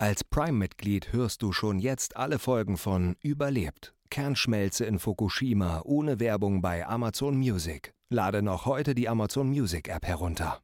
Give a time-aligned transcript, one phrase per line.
[0.00, 3.92] Als Prime-Mitglied hörst du schon jetzt alle Folgen von Überlebt.
[4.08, 7.92] Kernschmelze in Fukushima ohne Werbung bei Amazon Music.
[8.08, 10.62] Lade noch heute die Amazon Music App herunter.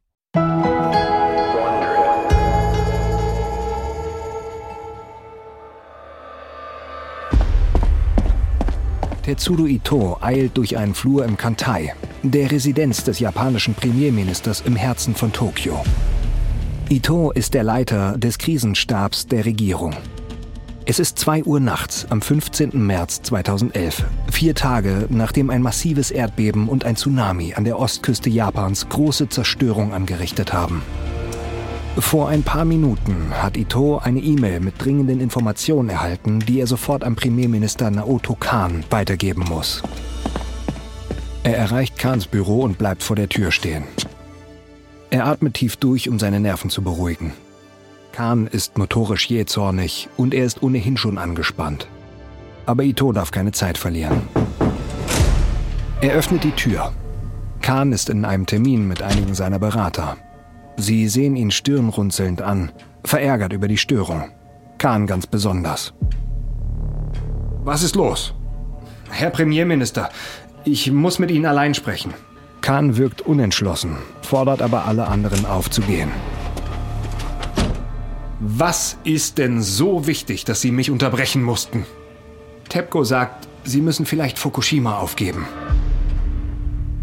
[9.21, 11.93] Tetsudo Ito eilt durch einen Flur im Kantai,
[12.23, 15.83] der Residenz des japanischen Premierministers im Herzen von Tokio.
[16.89, 19.93] Ito ist der Leiter des Krisenstabs der Regierung.
[20.85, 22.69] Es ist 2 Uhr nachts am 15.
[22.73, 28.87] März 2011, vier Tage nachdem ein massives Erdbeben und ein Tsunami an der Ostküste Japans
[28.87, 30.81] große Zerstörung angerichtet haben.
[31.97, 37.03] Vor ein paar Minuten hat Ito eine E-Mail mit dringenden Informationen erhalten, die er sofort
[37.03, 39.83] an Premierminister Naoto Kan weitergeben muss.
[41.43, 43.83] Er erreicht Kans Büro und bleibt vor der Tür stehen.
[45.09, 47.33] Er atmet tief durch, um seine Nerven zu beruhigen.
[48.11, 51.87] Khan ist motorisch jähzornig und er ist ohnehin schon angespannt.
[52.65, 54.23] Aber Ito darf keine Zeit verlieren.
[56.01, 56.93] Er öffnet die Tür.
[57.61, 60.17] Khan ist in einem Termin mit einigen seiner Berater.
[60.77, 62.71] Sie sehen ihn stirnrunzelnd an,
[63.03, 64.29] verärgert über die Störung.
[64.77, 65.93] Khan ganz besonders.
[67.63, 68.33] Was ist los?
[69.09, 70.09] Herr Premierminister,
[70.65, 72.13] ich muss mit Ihnen allein sprechen.
[72.61, 76.11] Khan wirkt unentschlossen, fordert aber alle anderen aufzugehen.
[78.39, 81.85] Was ist denn so wichtig, dass Sie mich unterbrechen mussten?
[82.69, 85.47] TEPCO sagt, Sie müssen vielleicht Fukushima aufgeben.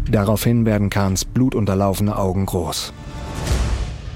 [0.09, 2.93] Daraufhin werden Kahns blutunterlaufene Augen groß.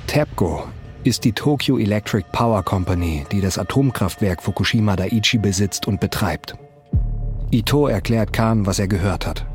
[0.08, 0.64] TEPCO
[1.04, 6.56] ist die Tokyo Electric Power Company, die das Atomkraftwerk Fukushima Daiichi besitzt und betreibt.
[7.52, 9.46] Ito erklärt Kahn, was er gehört hat.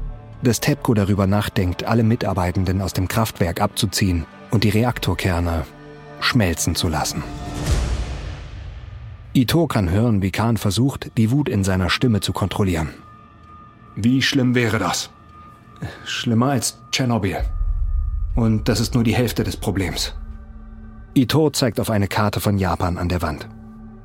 [0.45, 5.64] Dass TEPCO darüber nachdenkt, alle Mitarbeitenden aus dem Kraftwerk abzuziehen und die Reaktorkerne
[6.20, 7.23] schmelzen zu lassen.
[9.33, 12.91] Ito kann hören, wie Kahn versucht, die Wut in seiner Stimme zu kontrollieren.
[13.97, 15.09] Wie schlimm wäre das?
[16.05, 17.38] Schlimmer als Tschernobyl.
[18.34, 20.15] Und das ist nur die Hälfte des Problems.
[21.15, 23.49] Ito zeigt auf eine Karte von Japan an der Wand.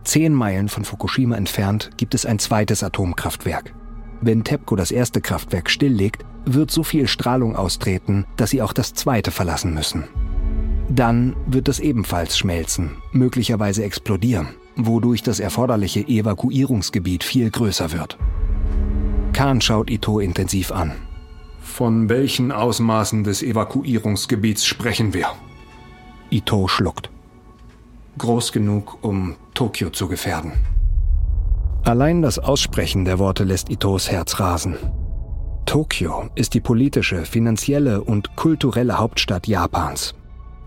[0.05, 3.73] Zehn Meilen von Fukushima entfernt gibt es ein zweites Atomkraftwerk.
[4.21, 8.93] Wenn TEPCO das erste Kraftwerk stilllegt, wird so viel Strahlung austreten, dass sie auch das
[8.93, 10.05] zweite verlassen müssen.
[10.89, 14.49] Dann wird es ebenfalls schmelzen, möglicherweise explodieren
[14.85, 18.17] wodurch das erforderliche Evakuierungsgebiet viel größer wird.
[19.33, 20.93] Khan schaut Ito intensiv an.
[21.61, 25.27] Von welchen Ausmaßen des Evakuierungsgebiets sprechen wir?
[26.29, 27.09] Ito schluckt.
[28.17, 30.53] Groß genug, um Tokio zu gefährden.
[31.83, 34.75] Allein das Aussprechen der Worte lässt Itos Herz rasen.
[35.65, 40.15] Tokio ist die politische, finanzielle und kulturelle Hauptstadt Japans.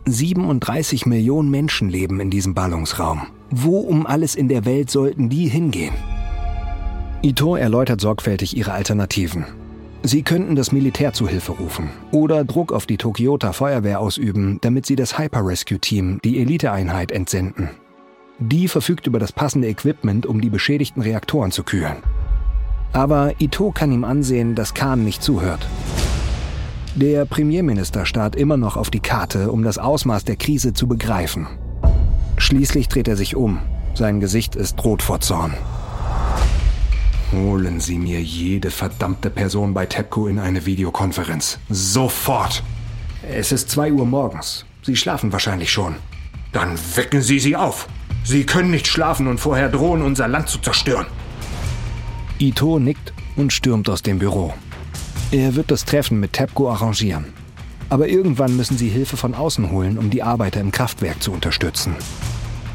[0.07, 3.27] 37 Millionen Menschen leben in diesem Ballungsraum.
[3.51, 5.95] Wo um alles in der Welt sollten die hingehen?
[7.23, 9.45] Ito erläutert sorgfältig ihre Alternativen.
[10.03, 14.87] Sie könnten das Militär zu Hilfe rufen oder Druck auf die Tokyota Feuerwehr ausüben, damit
[14.87, 17.71] sie das Hyper Rescue Team, die Eliteeinheit, entsenden.
[18.45, 21.99] Die verfügt über das passende Equipment, um die beschädigten Reaktoren zu kühlen.
[22.93, 25.65] Aber Ito kann ihm ansehen, dass Khan nicht zuhört.
[26.97, 31.47] Der Premierminister starrt immer noch auf die Karte, um das Ausmaß der Krise zu begreifen.
[32.37, 33.61] Schließlich dreht er sich um.
[33.95, 35.55] Sein Gesicht ist rot vor Zorn.
[37.33, 41.61] Holen Sie mir jede verdammte Person bei TEPCO in eine Videokonferenz.
[41.71, 42.65] Sofort!
[43.23, 44.67] Es ist zwei Uhr morgens.
[44.83, 45.95] Sie schlafen wahrscheinlich schon.
[46.51, 47.89] Dann wecken Sie sie auf.
[48.25, 51.07] Sie können nicht schlafen und vorher drohen, unser Land zu zerstören.
[52.39, 54.55] Ito nickt und stürmt aus dem Büro.
[55.33, 57.33] Er wird das Treffen mit TEPCO arrangieren.
[57.89, 61.95] Aber irgendwann müssen sie Hilfe von außen holen, um die Arbeiter im Kraftwerk zu unterstützen.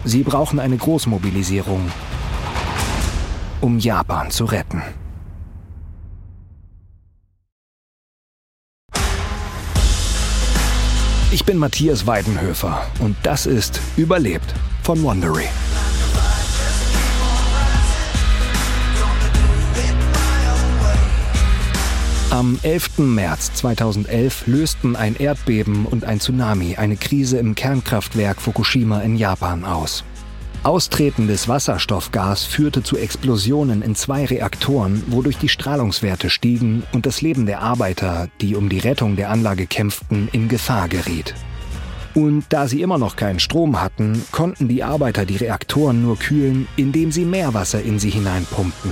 [0.03, 1.91] Sie brauchen eine Großmobilisierung,
[3.61, 4.81] um Japan zu retten.
[11.31, 14.53] Ich bin Matthias Weidenhöfer und das ist Überlebt
[14.87, 15.49] von Wondery.
[22.29, 22.99] Am 11.
[22.99, 29.65] März 2011 lösten ein Erdbeben und ein Tsunami eine Krise im Kernkraftwerk Fukushima in Japan
[29.65, 30.05] aus.
[30.63, 37.45] Austretendes Wasserstoffgas führte zu Explosionen in zwei Reaktoren, wodurch die Strahlungswerte stiegen und das Leben
[37.45, 41.35] der Arbeiter, die um die Rettung der Anlage kämpften, in Gefahr geriet.
[42.17, 46.67] Und da sie immer noch keinen Strom hatten, konnten die Arbeiter die Reaktoren nur kühlen,
[46.75, 48.91] indem sie Meerwasser in sie hineinpumpten.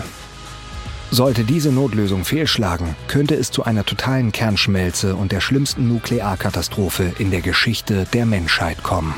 [1.09, 7.31] Sollte diese Notlösung fehlschlagen, könnte es zu einer totalen Kernschmelze und der schlimmsten Nuklearkatastrophe in
[7.31, 9.15] der Geschichte der Menschheit kommen.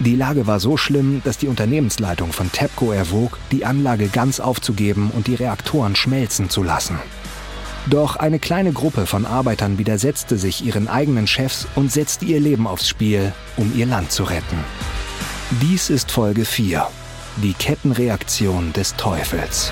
[0.00, 5.10] Die Lage war so schlimm, dass die Unternehmensleitung von TEPCO erwog, die Anlage ganz aufzugeben
[5.10, 6.98] und die Reaktoren schmelzen zu lassen.
[7.86, 12.66] Doch eine kleine Gruppe von Arbeitern widersetzte sich ihren eigenen Chefs und setzte ihr Leben
[12.66, 14.58] aufs Spiel, um ihr Land zu retten.
[15.60, 16.86] Dies ist Folge 4.
[17.36, 19.70] Die Kettenreaktion des Teufels.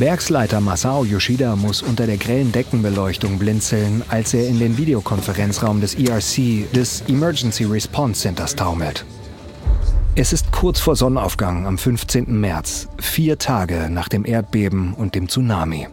[0.00, 5.94] Werksleiter Masao Yoshida muss unter der grellen Deckenbeleuchtung blinzeln, als er in den Videokonferenzraum des
[5.94, 9.04] ERC, des Emergency Response Centers, taumelt.
[10.14, 12.40] Es ist kurz vor Sonnenaufgang am 15.
[12.40, 15.88] März, vier Tage nach dem Erdbeben und dem Tsunami.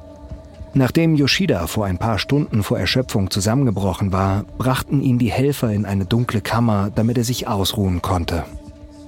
[0.73, 5.85] Nachdem Yoshida vor ein paar Stunden vor Erschöpfung zusammengebrochen war, brachten ihn die Helfer in
[5.85, 8.43] eine dunkle Kammer, damit er sich ausruhen konnte.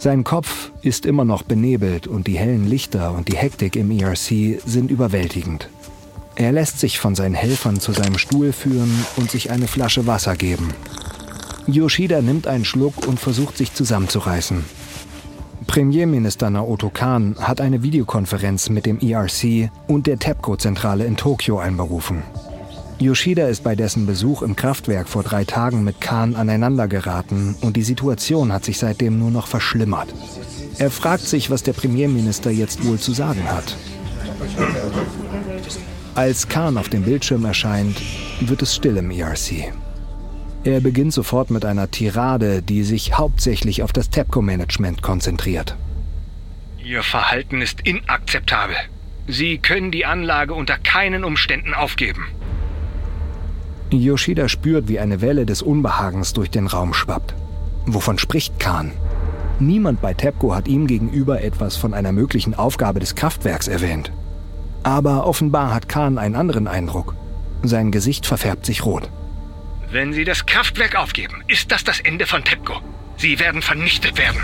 [0.08, 4.62] Sein Kopf ist immer noch benebelt und die hellen Lichter und die Hektik im ERC
[4.66, 5.70] sind überwältigend.
[6.36, 10.38] Er lässt sich von seinen Helfern zu seinem Stuhl führen und sich eine Flasche Wasser
[10.38, 10.74] geben.
[11.68, 14.64] Yoshida nimmt einen Schluck und versucht sich zusammenzureißen.
[15.68, 22.24] Premierminister Naoto Kan hat eine Videokonferenz mit dem ERC und der TEPCO-Zentrale in Tokio einberufen.
[23.00, 27.84] Yoshida ist bei dessen Besuch im Kraftwerk vor drei Tagen mit Khan aneinandergeraten und die
[27.84, 30.14] Situation hat sich seitdem nur noch verschlimmert.
[30.80, 33.76] Er fragt sich, was der Premierminister jetzt wohl zu sagen hat.
[36.16, 38.02] Als Khan auf dem Bildschirm erscheint,
[38.42, 39.72] wird es still im ERC.
[40.64, 45.76] Er beginnt sofort mit einer Tirade, die sich hauptsächlich auf das TEPCO-Management konzentriert.
[46.84, 48.76] Ihr Verhalten ist inakzeptabel.
[49.28, 52.26] Sie können die Anlage unter keinen Umständen aufgeben.
[53.92, 57.34] Yoshida spürt, wie eine Welle des Unbehagens durch den Raum schwappt.
[57.86, 58.92] Wovon spricht Khan?
[59.60, 64.12] Niemand bei TEPCO hat ihm gegenüber etwas von einer möglichen Aufgabe des Kraftwerks erwähnt.
[64.84, 67.16] Aber offenbar hat Khan einen anderen Eindruck.
[67.64, 69.10] Sein Gesicht verfärbt sich rot.
[69.92, 72.82] Wenn Sie das Kraftwerk aufgeben, ist das das Ende von TEPCO.
[73.16, 74.42] Sie werden vernichtet werden.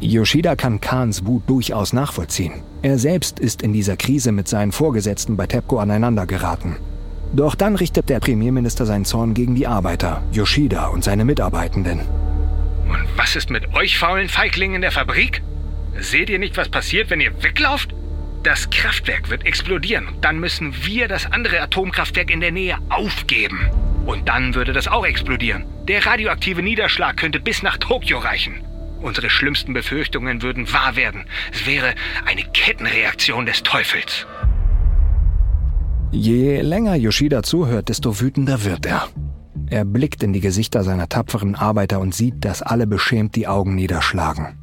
[0.00, 2.62] Yoshida kann Khans Wut durchaus nachvollziehen.
[2.82, 6.76] Er selbst ist in dieser Krise mit seinen Vorgesetzten bei TEPCO aneinandergeraten.
[7.36, 11.98] Doch dann richtet der Premierminister seinen Zorn gegen die Arbeiter, Yoshida und seine Mitarbeitenden.
[12.88, 15.42] Und was ist mit euch faulen Feiglingen in der Fabrik?
[15.98, 17.92] Seht ihr nicht, was passiert, wenn ihr weglauft?
[18.44, 23.70] Das Kraftwerk wird explodieren und dann müssen wir das andere Atomkraftwerk in der Nähe aufgeben.
[24.06, 25.64] Und dann würde das auch explodieren.
[25.88, 28.62] Der radioaktive Niederschlag könnte bis nach Tokio reichen.
[29.00, 31.24] Unsere schlimmsten Befürchtungen würden wahr werden.
[31.52, 31.94] Es wäre
[32.26, 34.26] eine Kettenreaktion des Teufels.
[36.14, 39.08] Je länger Yoshida zuhört, desto wütender wird er.
[39.66, 43.74] Er blickt in die Gesichter seiner tapferen Arbeiter und sieht, dass alle beschämt die Augen
[43.74, 44.56] niederschlagen.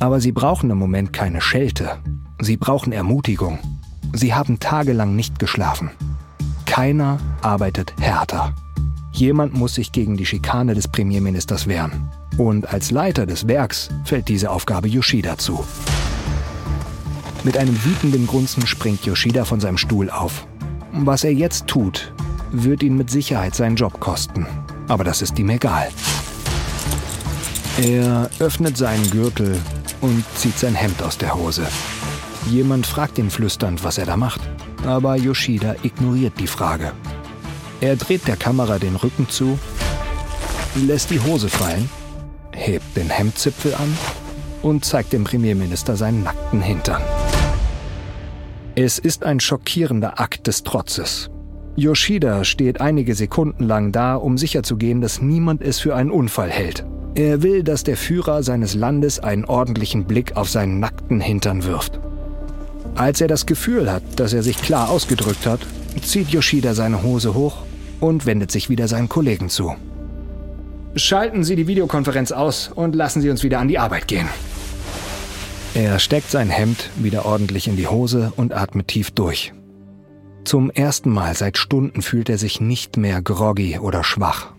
[0.00, 1.98] Aber sie brauchen im Moment keine Schelte.
[2.40, 3.60] Sie brauchen Ermutigung.
[4.12, 5.92] Sie haben tagelang nicht geschlafen.
[6.66, 8.52] Keiner arbeitet härter.
[9.12, 12.10] Jemand muss sich gegen die Schikane des Premierministers wehren.
[12.36, 15.64] Und als Leiter des Werks fällt diese Aufgabe Yoshida zu.
[17.44, 20.48] Mit einem wütenden Grunzen springt Yoshida von seinem Stuhl auf.
[20.96, 22.12] Was er jetzt tut,
[22.52, 24.46] wird ihn mit Sicherheit seinen Job kosten.
[24.86, 25.88] Aber das ist ihm egal.
[27.82, 29.58] Er öffnet seinen Gürtel
[30.00, 31.66] und zieht sein Hemd aus der Hose.
[32.48, 34.40] Jemand fragt ihn flüsternd, was er da macht.
[34.86, 36.92] Aber Yoshida ignoriert die Frage.
[37.80, 39.58] Er dreht der Kamera den Rücken zu,
[40.76, 41.90] lässt die Hose fallen,
[42.52, 43.98] hebt den Hemdzipfel an
[44.62, 47.02] und zeigt dem Premierminister seinen nackten Hintern.
[48.76, 51.30] Es ist ein schockierender Akt des Trotzes.
[51.76, 56.84] Yoshida steht einige Sekunden lang da, um sicherzugehen, dass niemand es für einen Unfall hält.
[57.14, 62.00] Er will, dass der Führer seines Landes einen ordentlichen Blick auf seinen nackten Hintern wirft.
[62.96, 65.60] Als er das Gefühl hat, dass er sich klar ausgedrückt hat,
[66.02, 67.58] zieht Yoshida seine Hose hoch
[68.00, 69.76] und wendet sich wieder seinen Kollegen zu.
[70.96, 74.28] Schalten Sie die Videokonferenz aus und lassen Sie uns wieder an die Arbeit gehen.
[75.74, 79.52] Er steckt sein Hemd wieder ordentlich in die Hose und atmet tief durch.
[80.44, 84.52] Zum ersten Mal seit Stunden fühlt er sich nicht mehr groggy oder schwach.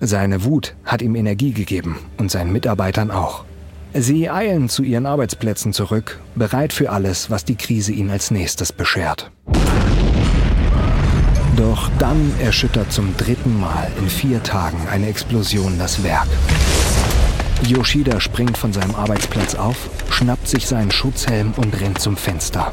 [0.00, 3.44] Seine Wut hat ihm Energie gegeben und seinen Mitarbeitern auch.
[3.92, 8.72] Sie eilen zu ihren Arbeitsplätzen zurück, bereit für alles, was die Krise ihnen als nächstes
[8.72, 9.30] beschert.
[11.56, 16.28] Doch dann erschüttert zum dritten Mal in vier Tagen eine Explosion das Werk.
[17.64, 22.72] Yoshida springt von seinem Arbeitsplatz auf, schnappt sich seinen Schutzhelm und rennt zum Fenster.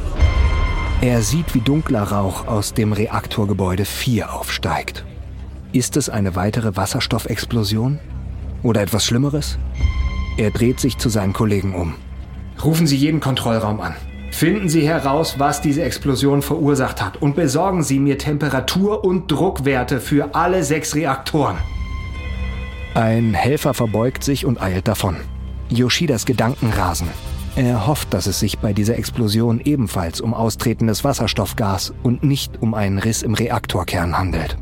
[1.02, 5.04] Er sieht, wie dunkler Rauch aus dem Reaktorgebäude 4 aufsteigt.
[5.72, 8.00] Ist es eine weitere Wasserstoffexplosion?
[8.62, 9.58] Oder etwas Schlimmeres?
[10.38, 11.96] Er dreht sich zu seinen Kollegen um.
[12.64, 13.96] Rufen Sie jeden Kontrollraum an.
[14.32, 20.00] Finden Sie heraus, was diese Explosion verursacht hat und besorgen Sie mir Temperatur- und Druckwerte
[20.00, 21.58] für alle sechs Reaktoren.
[22.96, 25.16] Ein Helfer verbeugt sich und eilt davon.
[25.70, 27.08] Yoshidas Gedanken rasen.
[27.56, 32.76] Er hofft, dass es sich bei dieser Explosion ebenfalls um austretendes Wasserstoffgas und nicht um
[32.76, 34.58] einen Riss im Reaktorkern handelt.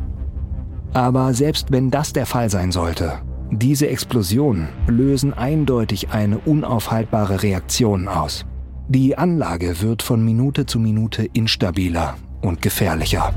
[0.94, 3.20] Aber selbst wenn das der Fall sein sollte,
[3.50, 8.46] diese Explosionen lösen eindeutig eine unaufhaltbare Reaktion aus.
[8.88, 13.34] Die Anlage wird von Minute zu Minute instabiler und gefährlicher.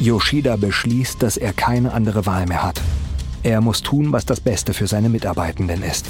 [0.00, 2.80] Yoshida beschließt, dass er keine andere Wahl mehr hat.
[3.42, 6.06] Er muss tun, was das Beste für seine Mitarbeitenden ist.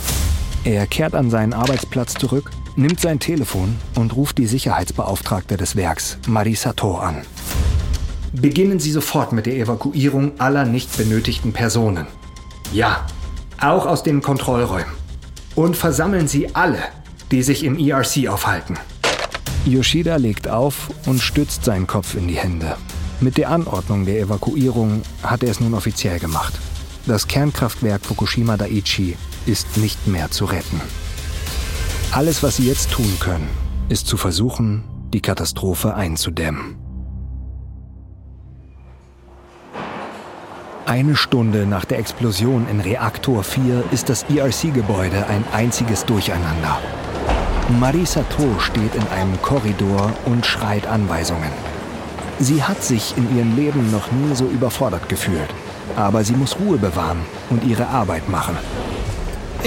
[0.63, 6.19] Er kehrt an seinen Arbeitsplatz zurück, nimmt sein Telefon und ruft die Sicherheitsbeauftragte des Werks,
[6.29, 7.23] Marisato, an.
[8.33, 12.07] Beginnen Sie sofort mit der Evakuierung aller nicht benötigten Personen.
[12.73, 13.07] Ja,
[13.61, 14.95] auch aus den Kontrollräumen.
[15.57, 16.79] Und versammeln Sie alle,
[17.33, 18.79] die sich im ERC aufhalten.
[19.65, 22.77] Yoshida legt auf und stützt seinen Kopf in die Hände.
[23.23, 26.55] Mit der Anordnung der Evakuierung hat er es nun offiziell gemacht.
[27.07, 30.81] Das Kernkraftwerk Fukushima Daiichi ist nicht mehr zu retten.
[32.13, 33.49] Alles, was sie jetzt tun können,
[33.91, 36.77] ist zu versuchen, die Katastrophe einzudämmen.
[40.87, 46.79] Eine Stunde nach der Explosion in Reaktor 4 ist das ERC-Gebäude ein einziges Durcheinander.
[47.79, 51.53] Marisa To steht in einem Korridor und schreit Anweisungen.
[52.41, 55.51] Sie hat sich in ihrem Leben noch nie so überfordert gefühlt.
[55.95, 57.21] Aber sie muss Ruhe bewahren
[57.51, 58.57] und ihre Arbeit machen.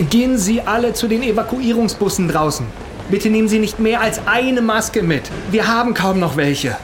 [0.10, 2.65] Gehen Sie alle zu den Evakuierungsbussen draußen.
[3.12, 5.30] Bitte nehmen Sie nicht mehr als eine Maske mit.
[5.51, 6.75] Wir haben kaum noch welche.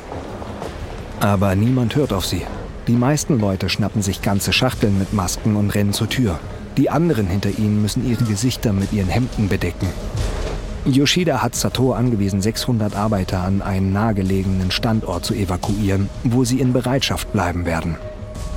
[1.19, 2.43] Aber niemand hört auf sie.
[2.87, 6.39] Die meisten Leute schnappen sich ganze Schachteln mit Masken und rennen zur Tür.
[6.77, 9.87] Die anderen hinter ihnen müssen ihre Gesichter mit ihren Hemden bedecken.
[10.85, 16.73] Yoshida hat Sato angewiesen, 600 Arbeiter an einen nahegelegenen Standort zu evakuieren, wo sie in
[16.73, 17.97] Bereitschaft bleiben werden.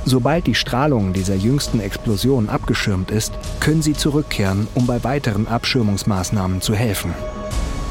[0.05, 6.61] Sobald die Strahlung dieser jüngsten Explosion abgeschirmt ist, können sie zurückkehren, um bei weiteren Abschirmungsmaßnahmen
[6.61, 7.13] zu helfen.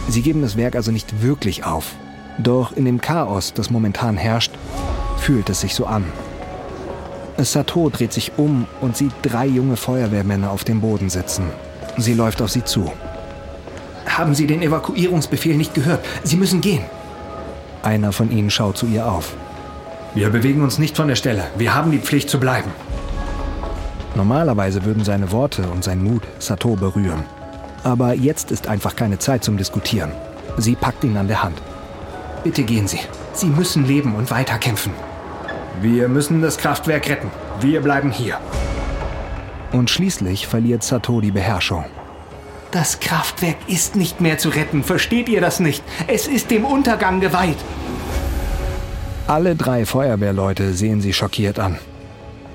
[0.08, 1.94] Sie geben das Werk also nicht wirklich auf.
[2.38, 4.52] Doch in dem Chaos, das momentan herrscht,
[5.18, 6.04] fühlt es sich so an.
[7.38, 11.44] Sato dreht sich um und sieht drei junge Feuerwehrmänner auf dem Boden sitzen.
[11.96, 12.90] Sie läuft auf sie zu.
[14.18, 16.04] Haben Sie den Evakuierungsbefehl nicht gehört?
[16.22, 16.84] Sie müssen gehen.
[17.82, 19.34] Einer von ihnen schaut zu ihr auf.
[20.14, 21.44] Wir bewegen uns nicht von der Stelle.
[21.56, 22.70] Wir haben die Pflicht zu bleiben.
[24.14, 27.24] Normalerweise würden seine Worte und sein Mut Sato berühren.
[27.82, 30.12] Aber jetzt ist einfach keine Zeit zum Diskutieren.
[30.58, 31.56] Sie packt ihn an der Hand.
[32.44, 33.00] Bitte gehen Sie.
[33.32, 34.92] Sie müssen leben und weiterkämpfen.
[35.80, 37.30] Wir müssen das Kraftwerk retten.
[37.60, 38.38] Wir bleiben hier.
[39.72, 41.86] Und schließlich verliert Sato die Beherrschung.
[42.72, 44.82] Das Kraftwerk ist nicht mehr zu retten.
[44.82, 45.84] Versteht ihr das nicht?
[46.06, 47.58] Es ist dem Untergang geweiht.
[49.26, 51.78] Alle drei Feuerwehrleute sehen sie schockiert an.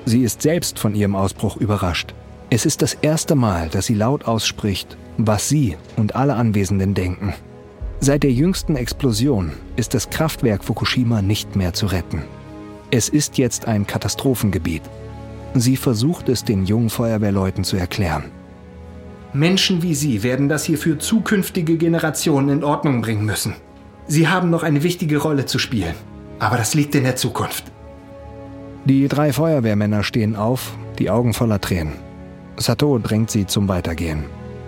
[0.06, 2.16] Sie ist selbst von ihrem Ausbruch überrascht.
[2.50, 7.36] Es ist das erste Mal, dass sie laut ausspricht, was sie und alle Anwesenden denken.
[8.00, 12.24] Seit der jüngsten Explosion ist das Kraftwerk Fukushima nicht mehr zu retten.
[12.90, 14.82] Es ist jetzt ein Katastrophengebiet.
[15.54, 18.32] Sie versucht es den jungen Feuerwehrleuten zu erklären.
[19.38, 23.56] Menschen wie Sie werden das hier für zukünftige Generationen in Ordnung bringen müssen.
[24.08, 25.94] Sie haben noch eine wichtige Rolle zu spielen.
[26.40, 27.66] Aber das liegt in der Zukunft.
[28.86, 31.94] Die drei Feuerwehrmänner stehen auf, die Augen voller Tränen.
[32.58, 34.26] Sato drängt sie zum Weitergehen.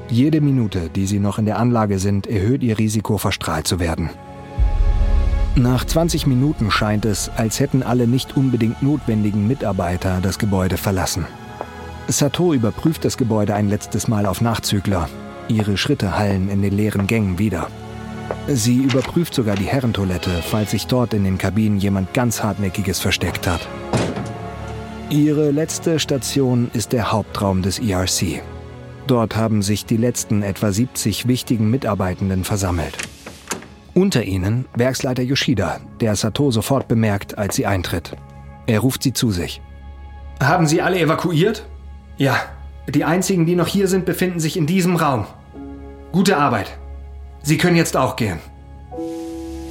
[0.09, 4.09] Jede Minute, die sie noch in der Anlage sind, erhöht ihr Risiko, verstrahlt zu werden.
[5.55, 11.25] Nach 20 Minuten scheint es, als hätten alle nicht unbedingt notwendigen Mitarbeiter das Gebäude verlassen.
[12.11, 15.07] Sato überprüft das Gebäude ein letztes Mal auf Nachzügler.
[15.47, 17.67] Ihre Schritte hallen in den leeren Gängen wieder.
[18.47, 23.47] Sie überprüft sogar die Herrentoilette, falls sich dort in den Kabinen jemand ganz Hartnäckiges versteckt
[23.47, 23.67] hat.
[25.11, 28.41] Ihre letzte Station ist der Hauptraum des ERC.
[29.05, 32.97] Dort haben sich die letzten etwa 70 wichtigen Mitarbeitenden versammelt.
[33.93, 38.15] Unter ihnen Werksleiter Yoshida, der Sato sofort bemerkt, als sie eintritt.
[38.65, 39.61] Er ruft sie zu sich.
[40.41, 41.68] Haben Sie alle evakuiert?
[42.19, 42.35] Ja,
[42.89, 45.25] die einzigen, die noch hier sind, befinden sich in diesem Raum.
[46.11, 46.77] Gute Arbeit.
[47.41, 48.39] Sie können jetzt auch gehen.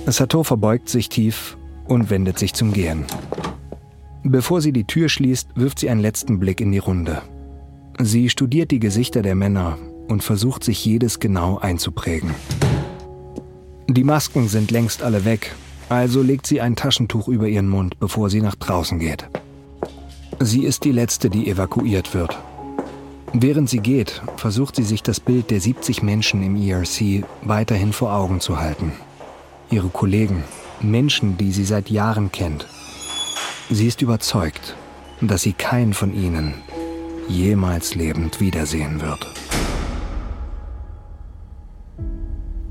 [0.06, 3.04] Sato verbeugt sich tief und wendet sich zum Gehen.
[4.24, 7.20] Bevor sie die Tür schließt, wirft sie einen letzten Blick in die Runde.
[7.98, 9.76] Sie studiert die Gesichter der Männer
[10.08, 12.30] und versucht sich jedes genau einzuprägen.
[13.88, 15.54] Die Masken sind längst alle weg,
[15.90, 19.28] also legt sie ein Taschentuch über ihren Mund, bevor sie nach draußen geht.
[20.40, 22.38] Sie ist die Letzte, die evakuiert wird.
[23.32, 28.14] Während sie geht, versucht sie sich das Bild der 70 Menschen im ERC weiterhin vor
[28.14, 28.92] Augen zu halten.
[29.70, 30.44] Ihre Kollegen,
[30.80, 32.66] Menschen, die sie seit Jahren kennt.
[33.68, 34.76] Sie ist überzeugt,
[35.20, 36.54] dass sie keinen von ihnen
[37.28, 39.26] jemals lebend wiedersehen wird.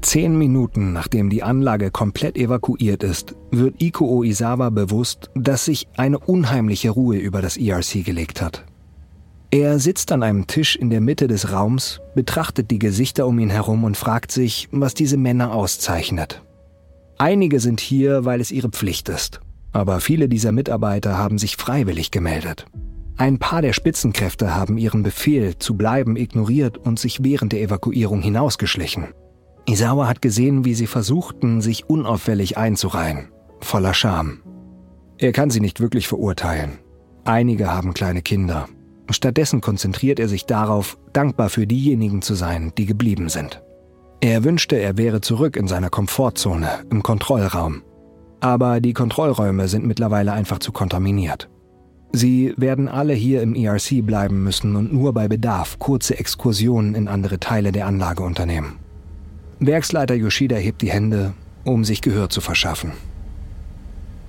[0.02, 6.20] Zehn Minuten nachdem die Anlage komplett evakuiert ist, wird Iko Oizawa bewusst, dass sich eine
[6.20, 8.64] unheimliche Ruhe über das ERC gelegt hat.
[9.50, 13.50] Er sitzt an einem Tisch in der Mitte des Raums, betrachtet die Gesichter um ihn
[13.50, 16.44] herum und fragt sich, was diese Männer auszeichnet.
[17.18, 19.40] Einige sind hier, weil es ihre Pflicht ist,
[19.72, 22.66] aber viele dieser Mitarbeiter haben sich freiwillig gemeldet.
[23.16, 28.22] Ein paar der Spitzenkräfte haben ihren Befehl zu bleiben ignoriert und sich während der Evakuierung
[28.22, 29.08] hinausgeschlichen.
[29.70, 33.28] Isawa hat gesehen, wie sie versuchten, sich unauffällig einzureihen,
[33.60, 34.40] voller Scham.
[35.18, 36.80] Er kann sie nicht wirklich verurteilen.
[37.26, 38.70] Einige haben kleine Kinder.
[39.10, 43.62] Stattdessen konzentriert er sich darauf, dankbar für diejenigen zu sein, die geblieben sind.
[44.22, 47.84] Er wünschte, er wäre zurück in seiner Komfortzone, im Kontrollraum.
[48.40, 51.50] Aber die Kontrollräume sind mittlerweile einfach zu kontaminiert.
[52.14, 57.10] Sie werden alle hier im ERC bleiben müssen und nur bei Bedarf kurze Exkursionen in
[57.10, 58.80] andere Teile der Anlage unternehmen.
[59.60, 61.34] Werksleiter Yoshida hebt die Hände,
[61.64, 62.92] um sich Gehör zu verschaffen.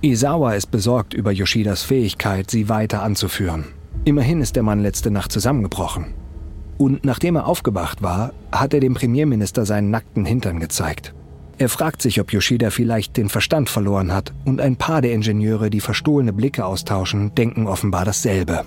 [0.01, 3.65] Isawa ist besorgt über Yoshidas Fähigkeit, sie weiter anzuführen.
[4.05, 6.13] Immerhin ist der Mann letzte Nacht zusammengebrochen.
[6.77, 11.13] Und nachdem er aufgewacht war, hat er dem Premierminister seinen nackten Hintern gezeigt.
[11.57, 15.69] Er fragt sich, ob Yoshida vielleicht den Verstand verloren hat, und ein paar der Ingenieure,
[15.69, 18.63] die verstohlene Blicke austauschen, denken offenbar dasselbe.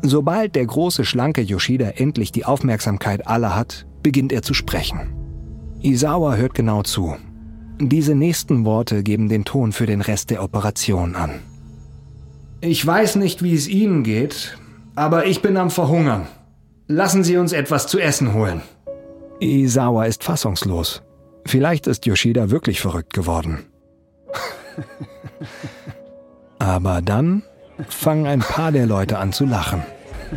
[0.00, 5.23] Sobald der große, schlanke Yoshida endlich die Aufmerksamkeit aller hat, beginnt er zu sprechen.
[5.84, 7.14] Isawa hört genau zu.
[7.78, 11.40] Diese nächsten Worte geben den Ton für den Rest der Operation an.
[12.62, 14.56] Ich weiß nicht, wie es Ihnen geht,
[14.94, 16.26] aber ich bin am Verhungern.
[16.86, 18.62] Lassen Sie uns etwas zu essen holen.
[19.40, 21.02] Isawa ist fassungslos.
[21.44, 23.66] Vielleicht ist Yoshida wirklich verrückt geworden.
[26.58, 27.42] Aber dann
[27.88, 29.82] fangen ein paar der Leute an zu lachen.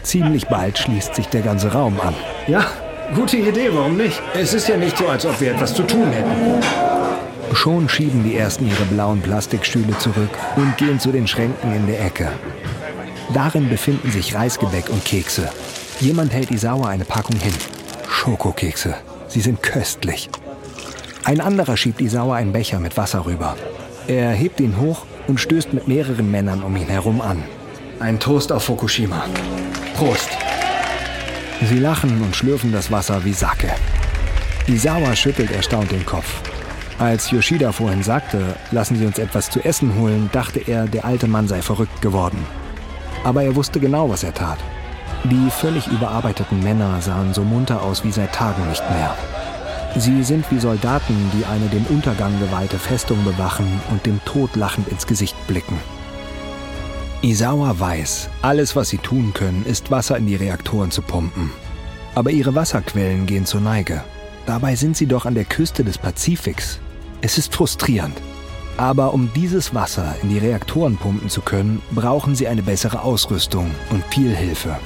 [0.03, 2.13] Ziemlich bald schließt sich der ganze Raum an.
[2.47, 2.65] Ja,
[3.15, 4.21] Gute Idee, warum nicht?
[4.33, 6.61] Es ist ja nicht so, als ob wir etwas zu tun hätten.
[7.55, 12.05] Schon schieben die ersten ihre blauen Plastikstühle zurück und gehen zu den Schränken in der
[12.05, 12.29] Ecke.
[13.33, 15.49] Darin befinden sich Reisgebäck und Kekse.
[15.99, 17.53] Jemand hält Isawa eine Packung hin.
[18.09, 18.95] Schokokekse.
[19.27, 20.29] Sie sind köstlich.
[21.23, 23.55] Ein anderer schiebt Isawa einen Becher mit Wasser rüber.
[24.07, 27.43] Er hebt ihn hoch und stößt mit mehreren Männern um ihn herum an.
[27.99, 29.25] Ein Toast auf Fukushima.
[29.95, 30.46] Prost!
[31.61, 33.71] Sie lachen und schlürfen das Wasser wie Sacke.
[34.67, 36.41] Isawa schüttelt erstaunt den Kopf.
[36.99, 41.27] Als Yoshida vorhin sagte, lassen Sie uns etwas zu essen holen, dachte er, der alte
[41.27, 42.45] Mann sei verrückt geworden.
[43.23, 44.59] Aber er wusste genau, was er tat.
[45.23, 49.15] Die völlig überarbeiteten Männer sahen so munter aus wie seit Tagen nicht mehr.
[49.95, 54.87] Sie sind wie Soldaten, die eine dem Untergang geweihte Festung bewachen und dem Tod lachend
[54.89, 55.79] ins Gesicht blicken.
[57.23, 61.51] Isawa weiß, alles, was sie tun können, ist Wasser in die Reaktoren zu pumpen.
[62.13, 64.03] Aber ihre Wasserquellen gehen zur Neige.
[64.45, 66.79] Dabei sind sie doch an der Küste des Pazifiks.
[67.21, 68.15] Es ist frustrierend.
[68.77, 73.71] Aber um dieses Wasser in die Reaktoren pumpen zu können, brauchen sie eine bessere Ausrüstung
[73.89, 74.77] und viel Hilfe.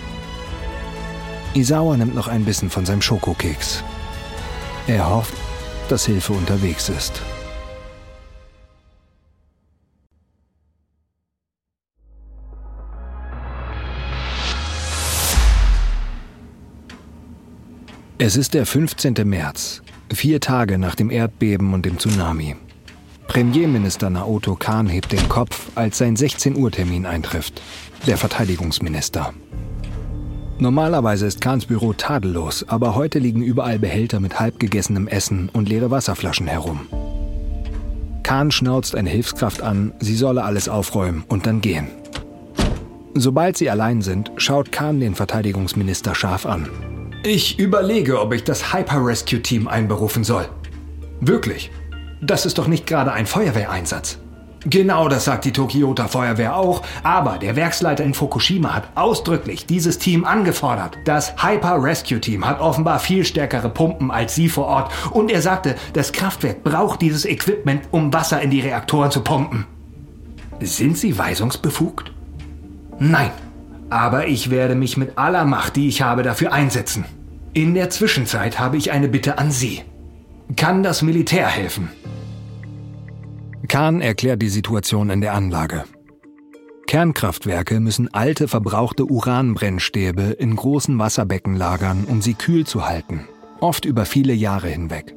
[1.54, 3.84] Isawa nimmt noch ein bisschen von seinem Schokokeks.
[4.88, 5.34] Er hofft,
[5.90, 7.22] dass Hilfe unterwegs ist.
[18.24, 19.16] Es ist der 15.
[19.24, 19.82] März,
[20.14, 22.56] vier Tage nach dem Erdbeben und dem Tsunami.
[23.26, 27.64] Premierminister Naoto Kan hebt den Kopf, als sein 16 Uhr Termin eintrifft.
[28.06, 29.34] Der Verteidigungsminister.
[30.60, 35.90] Normalerweise ist Kahns Büro tadellos, aber heute liegen überall Behälter mit halbgegessenem Essen und leere
[35.90, 36.82] Wasserflaschen herum.
[38.22, 41.88] Kahn schnauzt eine Hilfskraft an, sie solle alles aufräumen und dann gehen.
[43.16, 46.70] Sobald sie allein sind, schaut Kahn den Verteidigungsminister scharf an.
[47.24, 50.50] Ich überlege, ob ich das Hyper Rescue Team einberufen soll.
[51.20, 51.70] Wirklich.
[52.20, 54.18] Das ist doch nicht gerade ein Feuerwehreinsatz.
[54.66, 60.00] Genau das sagt die Tokyota Feuerwehr auch, aber der Werksleiter in Fukushima hat ausdrücklich dieses
[60.00, 60.98] Team angefordert.
[61.06, 65.42] Das Hyper Rescue Team hat offenbar viel stärkere Pumpen als Sie vor Ort und er
[65.44, 69.66] sagte, das Kraftwerk braucht dieses Equipment, um Wasser in die Reaktoren zu pumpen.
[70.60, 72.12] Sind Sie weisungsbefugt?
[73.00, 73.32] Nein.
[73.92, 77.04] Aber ich werde mich mit aller Macht, die ich habe, dafür einsetzen.
[77.54, 79.82] In der Zwischenzeit habe ich eine Bitte an Sie.
[80.56, 81.90] Kann das Militär helfen?
[83.68, 85.84] Kahn erklärt die Situation in der Anlage.
[86.88, 93.28] Kernkraftwerke müssen alte, verbrauchte Uranbrennstäbe in großen Wasserbecken lagern, um sie kühl zu halten,
[93.60, 95.16] oft über viele Jahre hinweg.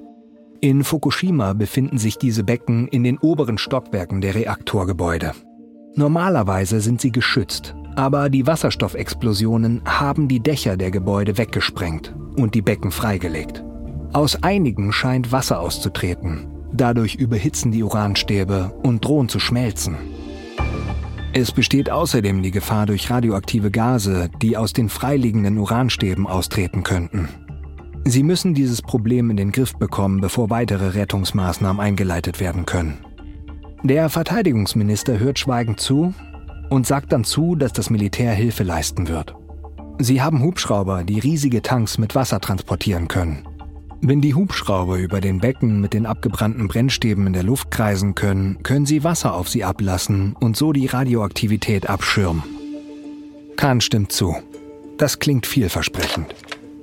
[0.60, 5.32] In Fukushima befinden sich diese Becken in den oberen Stockwerken der Reaktorgebäude.
[5.94, 12.62] Normalerweise sind sie geschützt, aber die Wasserstoffexplosionen haben die Dächer der Gebäude weggesprengt und die
[12.62, 13.62] Becken freigelegt.
[14.12, 16.46] Aus einigen scheint Wasser auszutreten.
[16.72, 19.96] Dadurch überhitzen die Uranstäbe und drohen zu schmelzen.
[21.32, 27.28] Es besteht außerdem die Gefahr durch radioaktive Gase, die aus den freiliegenden Uranstäben austreten könnten.
[28.04, 32.98] Sie müssen dieses Problem in den Griff bekommen, bevor weitere Rettungsmaßnahmen eingeleitet werden können.
[33.82, 36.14] Der Verteidigungsminister hört schweigend zu
[36.70, 39.34] und sagt dann zu, dass das Militär Hilfe leisten wird.
[39.98, 43.46] Sie haben Hubschrauber, die riesige Tanks mit Wasser transportieren können.
[44.00, 48.62] Wenn die Hubschrauber über den Becken mit den abgebrannten Brennstäben in der Luft kreisen können,
[48.62, 52.42] können sie Wasser auf sie ablassen und so die Radioaktivität abschirmen.
[53.56, 54.36] Kahn stimmt zu.
[54.98, 56.34] Das klingt vielversprechend.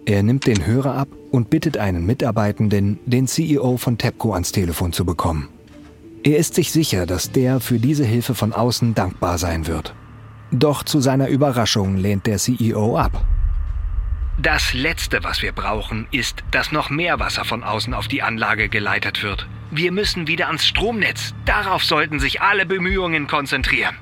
[0.05, 4.91] Er nimmt den Hörer ab und bittet einen Mitarbeitenden, den CEO von TEPCO ans Telefon
[4.91, 5.47] zu bekommen.
[6.23, 9.95] Er ist sich sicher, dass der für diese Hilfe von außen dankbar sein wird.
[10.51, 13.25] Doch zu seiner Überraschung lehnt der CEO ab.
[14.37, 18.69] Das Letzte, was wir brauchen, ist, dass noch mehr Wasser von außen auf die Anlage
[18.69, 19.47] geleitet wird.
[19.71, 21.33] Wir müssen wieder ans Stromnetz.
[21.45, 23.95] Darauf sollten sich alle Bemühungen konzentrieren.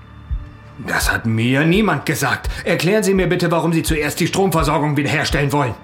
[0.85, 2.49] Das hat mir niemand gesagt.
[2.65, 5.75] Erklären Sie mir bitte, warum Sie zuerst die Stromversorgung wiederherstellen wollen.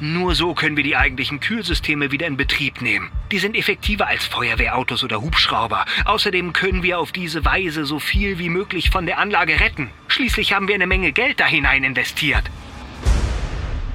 [0.00, 3.10] Nur so können wir die eigentlichen Kühlsysteme wieder in Betrieb nehmen.
[3.30, 5.84] Die sind effektiver als Feuerwehrautos oder Hubschrauber.
[6.04, 9.90] Außerdem können wir auf diese Weise so viel wie möglich von der Anlage retten.
[10.08, 12.44] Schließlich haben wir eine Menge Geld da hinein investiert.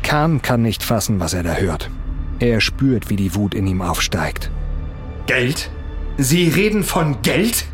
[0.04, 1.90] Kahn kann nicht fassen, was er da hört.
[2.40, 4.50] Er spürt, wie die Wut in ihm aufsteigt.
[5.28, 5.70] Geld?
[6.18, 7.66] Sie reden von Geld?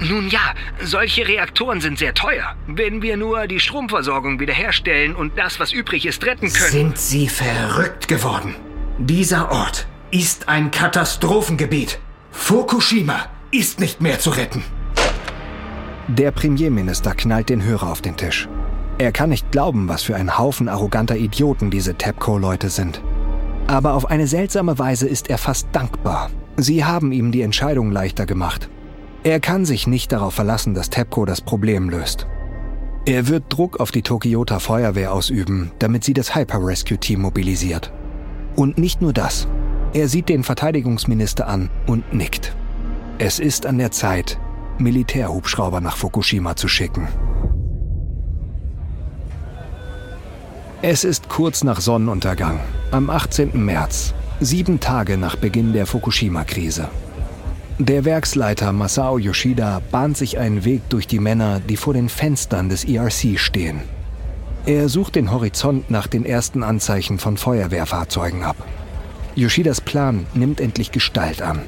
[0.00, 2.54] Nun ja, solche Reaktoren sind sehr teuer.
[2.66, 6.70] Wenn wir nur die Stromversorgung wiederherstellen und das, was übrig ist, retten können.
[6.70, 8.54] Sind Sie verrückt geworden?
[8.98, 11.98] Dieser Ort ist ein Katastrophengebiet.
[12.32, 14.64] Fukushima ist nicht mehr zu retten.
[16.08, 18.48] Der Premierminister knallt den Hörer auf den Tisch.
[18.98, 23.02] Er kann nicht glauben, was für ein Haufen arroganter Idioten diese TEPCO-Leute sind.
[23.66, 26.30] Aber auf eine seltsame Weise ist er fast dankbar.
[26.56, 28.68] Sie haben ihm die Entscheidung leichter gemacht.
[29.22, 32.26] Er kann sich nicht darauf verlassen, dass TEPCO das Problem löst.
[33.04, 37.92] Er wird Druck auf die Tokyota Feuerwehr ausüben, damit sie das Hyper Rescue Team mobilisiert.
[38.56, 39.46] Und nicht nur das.
[39.92, 42.54] Er sieht den Verteidigungsminister an und nickt.
[43.18, 44.38] Es ist an der Zeit,
[44.78, 47.08] Militärhubschrauber nach Fukushima zu schicken.
[50.80, 52.58] Es ist kurz nach Sonnenuntergang,
[52.90, 53.62] am 18.
[53.62, 56.88] März, sieben Tage nach Beginn der Fukushima-Krise.
[57.82, 62.68] Der Werksleiter Masao Yoshida bahnt sich einen Weg durch die Männer, die vor den Fenstern
[62.68, 63.80] des ERC stehen.
[64.66, 68.56] Er sucht den Horizont nach den ersten Anzeichen von Feuerwehrfahrzeugen ab.
[69.34, 71.62] Yoshidas Plan nimmt endlich Gestalt an.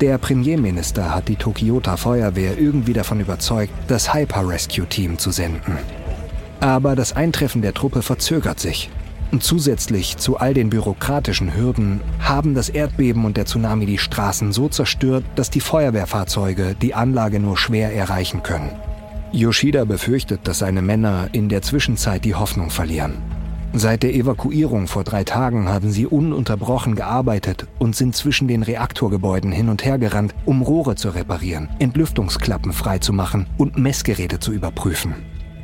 [0.00, 5.76] Der Premierminister hat die Tokyota Feuerwehr irgendwie davon überzeugt, das Hyper Rescue Team zu senden.
[6.60, 8.88] Aber das Eintreffen der Truppe verzögert sich.
[9.32, 14.52] Und zusätzlich zu all den bürokratischen Hürden haben das Erdbeben und der Tsunami die Straßen
[14.52, 18.70] so zerstört, dass die Feuerwehrfahrzeuge die Anlage nur schwer erreichen können.
[19.32, 23.14] Yoshida befürchtet, dass seine Männer in der Zwischenzeit die Hoffnung verlieren.
[23.72, 29.50] Seit der Evakuierung vor drei Tagen haben sie ununterbrochen gearbeitet und sind zwischen den Reaktorgebäuden
[29.50, 35.14] hin und her gerannt, um Rohre zu reparieren, Entlüftungsklappen freizumachen und Messgeräte zu überprüfen.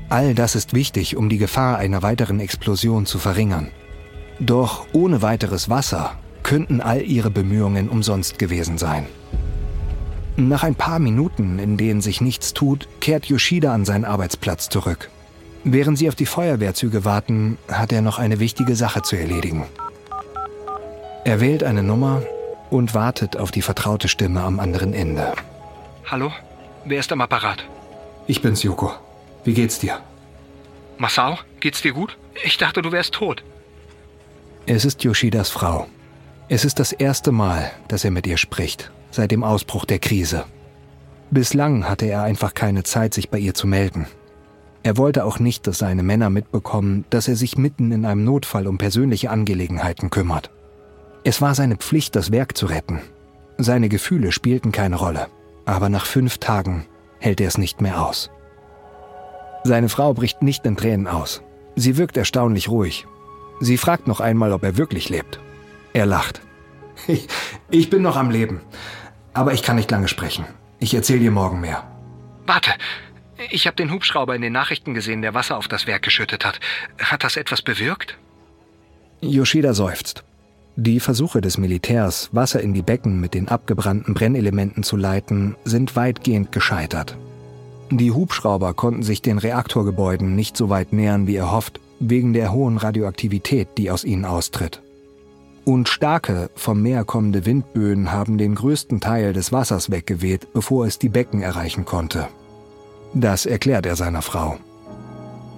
[0.09, 3.71] All das ist wichtig, um die Gefahr einer weiteren Explosion zu verringern.
[4.40, 9.07] Doch ohne weiteres Wasser könnten all ihre Bemühungen umsonst gewesen sein.
[10.37, 15.11] Nach ein paar Minuten, in denen sich nichts tut, kehrt Yoshida an seinen Arbeitsplatz zurück.
[15.64, 19.66] Während sie auf die Feuerwehrzüge warten, hat er noch eine wichtige Sache zu erledigen.
[21.25, 22.23] Er wählt eine Nummer
[22.71, 25.33] und wartet auf die vertraute Stimme am anderen Ende.
[26.07, 26.33] Hallo?
[26.85, 27.64] Wer ist am Apparat?
[28.27, 28.92] Ich bin's, Yoko.
[29.44, 30.01] Wie geht's dir?
[30.98, 32.18] Masao, geht's dir gut?
[32.44, 33.42] Ich dachte, du wärst tot.
[34.66, 35.87] Es ist Yoshidas Frau.
[36.48, 40.44] Es ist das erste Mal, dass er mit ihr spricht, seit dem Ausbruch der Krise.
[41.31, 44.07] Bislang hatte er einfach keine Zeit, sich bei ihr zu melden.
[44.83, 48.66] Er wollte auch nicht, dass seine Männer mitbekommen, dass er sich mitten in einem Notfall
[48.66, 50.51] um persönliche Angelegenheiten kümmert.
[51.24, 53.01] Es war seine Pflicht, das Werk zu retten.
[53.59, 55.27] Seine Gefühle spielten keine Rolle,
[55.66, 56.87] aber nach fünf Tagen
[57.18, 58.31] hält er es nicht mehr aus.
[59.68, 61.42] Seine Frau bricht nicht in Tränen aus.
[61.76, 63.07] Sie wirkt erstaunlich ruhig.
[63.61, 65.38] Sie fragt noch einmal, ob er wirklich lebt.
[65.92, 66.40] Er lacht.
[67.07, 67.28] Ich,
[67.70, 68.61] ich bin noch am Leben.
[69.33, 70.46] Aber ich kann nicht lange sprechen.
[70.81, 71.87] Ich erzähle dir morgen mehr.
[72.46, 72.70] Warte,
[73.50, 76.59] Ich habe den Hubschrauber in den Nachrichten gesehen, der Wasser auf das Werk geschüttet hat.
[76.98, 78.18] Hat das etwas bewirkt?
[79.20, 80.24] Yoshida seufzt.
[80.76, 85.94] Die Versuche des Militärs, Wasser in die Becken mit den abgebrannten Brennelementen zu leiten, sind
[85.94, 87.16] weitgehend gescheitert.
[87.90, 92.77] Die Hubschrauber konnten sich den Reaktorgebäuden nicht so weit nähern wie erhofft, wegen der hohen
[92.77, 94.83] Radioaktivität, die aus ihnen austritt.
[95.64, 100.98] Und starke, vom Meer kommende Windböen haben den größten Teil des Wassers weggeweht, bevor es
[100.98, 102.29] die Becken erreichen konnte.
[103.14, 104.59] Das erklärt er seiner Frau.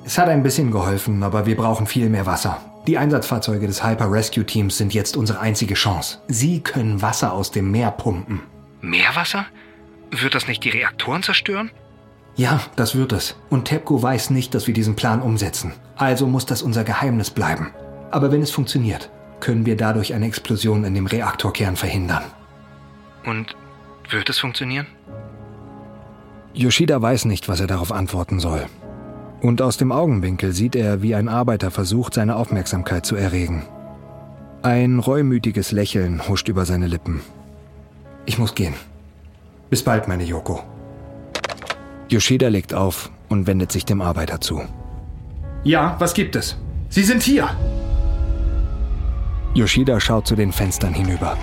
[0.05, 2.61] Es hat ein bisschen geholfen, aber wir brauchen viel mehr Wasser.
[2.87, 6.19] Die Einsatzfahrzeuge des Hyper Rescue Teams sind jetzt unsere einzige Chance.
[6.29, 8.41] Sie können Wasser aus dem Meer pumpen.
[8.81, 9.47] Meerwasser?
[10.11, 11.71] Wird das nicht die Reaktoren zerstören?
[12.41, 13.37] Ja, das wird es.
[13.51, 15.75] Und TEPCO weiß nicht, dass wir diesen Plan umsetzen.
[15.97, 17.69] Also muss das unser Geheimnis bleiben.
[18.11, 22.23] Aber wenn es funktioniert, können wir dadurch eine Explosion in dem Reaktorkern verhindern.
[23.27, 23.55] Und
[24.09, 24.87] wird es funktionieren?
[26.55, 28.65] Yoshida weiß nicht, was er darauf antworten soll.
[29.43, 33.67] Und aus dem Augenwinkel sieht er, wie ein Arbeiter versucht, seine Aufmerksamkeit zu erregen.
[34.63, 37.21] Ein reumütiges Lächeln huscht über seine Lippen.
[38.25, 38.77] Ich muss gehen.
[39.69, 40.65] Bis bald, meine Yoko.
[42.11, 44.63] Yoshida legt auf und wendet sich dem Arbeiter zu.
[45.63, 46.57] Ja, was gibt es?
[46.89, 47.49] Sie sind hier!
[49.55, 51.37] Yoshida schaut zu den Fenstern hinüber.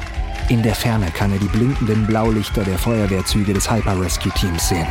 [0.49, 4.87] In der Ferne kann er die blinkenden Blaulichter der Feuerwehrzüge des Hyper Rescue Teams sehen.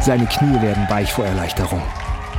[0.00, 1.82] Seine Knie werden weich vor Erleichterung.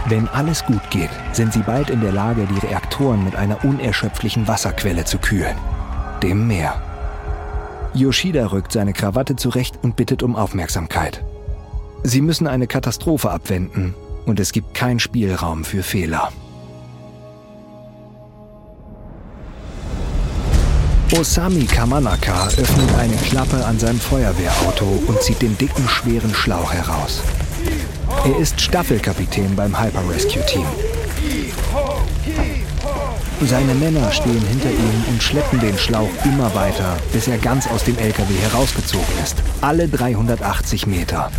[0.08, 4.48] Wenn alles gut geht, sind sie bald in der Lage, die Reaktoren mit einer unerschöpflichen
[4.48, 5.58] Wasserquelle zu kühlen.
[6.24, 6.82] Dem Meer.
[7.94, 11.22] Yoshida rückt seine Krawatte zurecht und bittet um Aufmerksamkeit.
[12.04, 13.94] Sie müssen eine Katastrophe abwenden
[14.26, 16.32] und es gibt keinen Spielraum für Fehler.
[21.18, 27.22] Osami Kamanaka öffnet eine Klappe an seinem Feuerwehrauto und zieht den dicken, schweren Schlauch heraus.
[28.26, 30.66] Er ist Staffelkapitän beim Hyper Rescue Team.
[33.42, 37.84] Seine Männer stehen hinter ihm und schleppen den Schlauch immer weiter, bis er ganz aus
[37.84, 39.38] dem LKW herausgezogen ist.
[39.62, 41.32] Alle 380 Meter.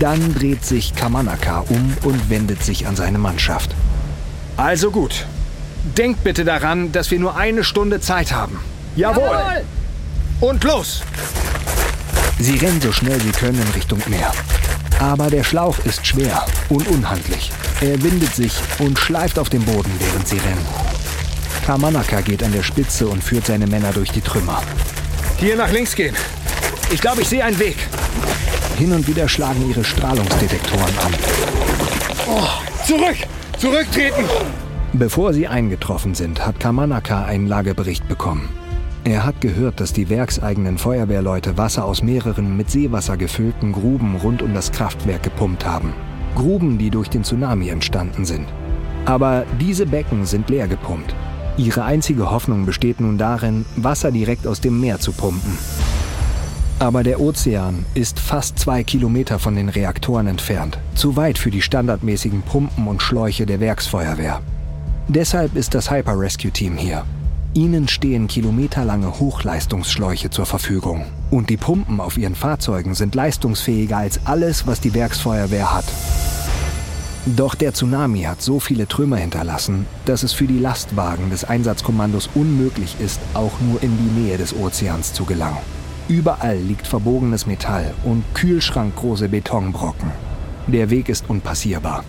[0.00, 3.70] Dann dreht sich Kamanaka um und wendet sich an seine Mannschaft.
[4.56, 5.26] Also gut.
[5.96, 8.58] Denkt bitte daran, dass wir nur eine Stunde Zeit haben.
[8.96, 9.22] Jawohl!
[9.22, 9.64] Jawohl.
[10.40, 11.02] Und los!
[12.38, 14.32] Sie rennen so schnell sie können in Richtung Meer.
[14.98, 17.50] Aber der Schlauch ist schwer und unhandlich.
[17.80, 20.66] Er windet sich und schleift auf dem Boden, während sie rennen.
[21.64, 24.62] Kamanaka geht an der Spitze und führt seine Männer durch die Trümmer.
[25.38, 26.14] Hier nach links gehen.
[26.90, 27.76] Ich glaube, ich sehe einen Weg.
[28.78, 31.14] Hin und wieder schlagen ihre Strahlungsdetektoren an.
[32.28, 33.16] Oh, zurück!
[33.58, 34.24] Zurücktreten!
[34.92, 38.50] Bevor sie eingetroffen sind, hat Kamanaka einen Lagebericht bekommen.
[39.04, 44.42] Er hat gehört, dass die werkseigenen Feuerwehrleute Wasser aus mehreren mit Seewasser gefüllten Gruben rund
[44.42, 45.94] um das Kraftwerk gepumpt haben.
[46.34, 48.46] Gruben, die durch den Tsunami entstanden sind.
[49.06, 51.14] Aber diese Becken sind leer gepumpt.
[51.56, 55.56] Ihre einzige Hoffnung besteht nun darin, Wasser direkt aus dem Meer zu pumpen.
[56.78, 61.62] Aber der Ozean ist fast zwei Kilometer von den Reaktoren entfernt, zu weit für die
[61.62, 64.42] standardmäßigen Pumpen und Schläuche der Werksfeuerwehr.
[65.08, 67.04] Deshalb ist das Hyper Rescue Team hier,
[67.56, 71.06] Ihnen stehen kilometerlange Hochleistungsschläuche zur Verfügung.
[71.30, 75.86] Und die Pumpen auf Ihren Fahrzeugen sind leistungsfähiger als alles, was die Werksfeuerwehr hat.
[77.24, 82.28] Doch der Tsunami hat so viele Trümmer hinterlassen, dass es für die Lastwagen des Einsatzkommandos
[82.34, 85.75] unmöglich ist, auch nur in die Nähe des Ozeans zu gelangen.
[86.08, 90.12] Überall liegt verbogenes Metall und kühlschrankgroße Betonbrocken.
[90.68, 92.04] Der Weg ist unpassierbar.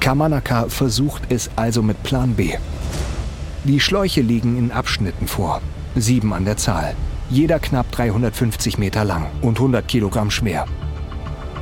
[0.00, 2.52] Kamanaka versucht es also mit Plan B.
[3.64, 5.62] Die Schläuche liegen in Abschnitten vor,
[5.94, 6.94] sieben an der Zahl,
[7.30, 10.66] jeder knapp 350 Meter lang und 100 Kilogramm schwer.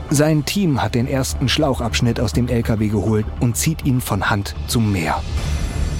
[0.09, 4.57] Sein Team hat den ersten Schlauchabschnitt aus dem LKW geholt und zieht ihn von Hand
[4.67, 5.23] zum Meer.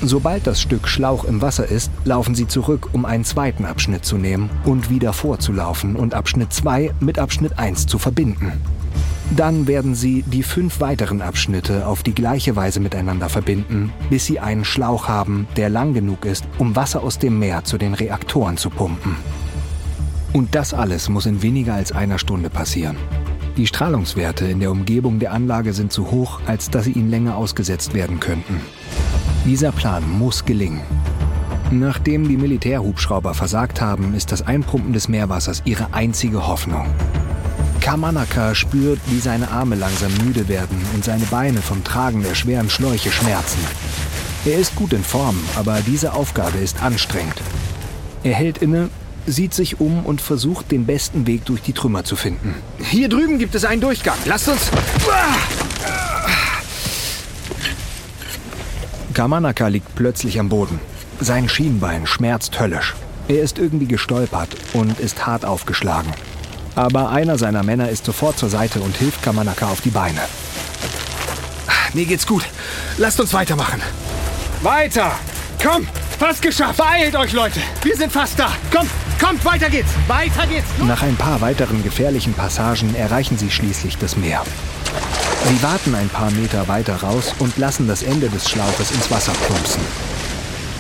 [0.03, 4.17] Sobald das Stück Schlauch im Wasser ist, laufen sie zurück, um einen zweiten Abschnitt zu
[4.17, 8.53] nehmen und wieder vorzulaufen und Abschnitt 2 mit Abschnitt 1 zu verbinden.
[9.37, 14.41] Dann werden sie die fünf weiteren Abschnitte auf die gleiche Weise miteinander verbinden, bis sie
[14.41, 18.57] einen Schlauch haben, der lang genug ist, um Wasser aus dem Meer zu den Reaktoren
[18.57, 19.17] zu pumpen.
[20.33, 22.97] Und das alles muss in weniger als einer Stunde passieren.
[23.57, 27.37] Die Strahlungswerte in der Umgebung der Anlage sind zu hoch, als dass sie ihnen länger
[27.37, 28.61] ausgesetzt werden könnten.
[29.47, 30.83] Dieser Plan muss gelingen.
[31.71, 36.87] Nachdem die Militärhubschrauber versagt haben, ist das Einpumpen des Meerwassers ihre einzige Hoffnung.
[37.81, 42.69] Kamanaka spürt, wie seine Arme langsam müde werden und seine Beine vom Tragen der schweren
[42.69, 43.61] Schläuche schmerzen.
[44.45, 47.41] Er ist gut in Form, aber diese Aufgabe ist anstrengend.
[48.23, 48.91] Er hält inne,
[49.27, 52.55] sieht sich um und versucht, den besten Weg durch die Trümmer zu finden.
[52.79, 54.19] Hier drüben gibt es einen Durchgang.
[54.27, 54.71] Lasst uns...
[59.21, 60.81] Kamanaka liegt plötzlich am Boden.
[61.21, 62.95] Sein Schienbein schmerzt höllisch.
[63.29, 66.11] Er ist irgendwie gestolpert und ist hart aufgeschlagen.
[66.75, 70.23] Aber einer seiner Männer ist sofort zur Seite und hilft Kamanaka auf die Beine.
[71.93, 72.45] Mir geht's gut.
[72.97, 73.83] Lasst uns weitermachen.
[74.63, 75.13] Weiter!
[75.63, 75.87] Komm!
[76.19, 76.79] Fast geschafft!
[76.79, 77.61] Beeilt euch, Leute!
[77.83, 78.51] Wir sind fast da!
[78.75, 78.89] Kommt!
[79.23, 79.45] Kommt!
[79.45, 79.91] Weiter geht's!
[80.09, 80.69] Weiter geht's!
[80.87, 84.43] Nach ein paar weiteren gefährlichen Passagen erreichen sie schließlich das Meer.
[85.49, 89.33] Sie warten ein paar Meter weiter raus und lassen das Ende des Schlauches ins Wasser
[89.47, 89.83] plumpsen.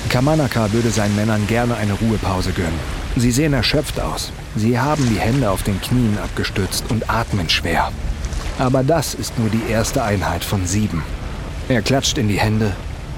[0.08, 2.78] Kamanaka würde seinen Männern gerne eine Ruhepause gönnen.
[3.16, 4.32] Sie sehen erschöpft aus.
[4.56, 7.90] Sie haben die Hände auf den Knien abgestützt und atmen schwer.
[8.58, 11.02] Aber das ist nur die erste Einheit von sieben.
[11.68, 12.72] Er klatscht in die Hände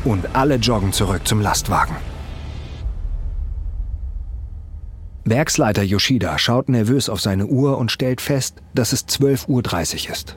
[0.04, 1.96] und alle joggen zurück zum Lastwagen.
[5.24, 10.36] Werksleiter Yoshida schaut nervös auf seine Uhr und stellt fest, dass es 12.30 Uhr ist.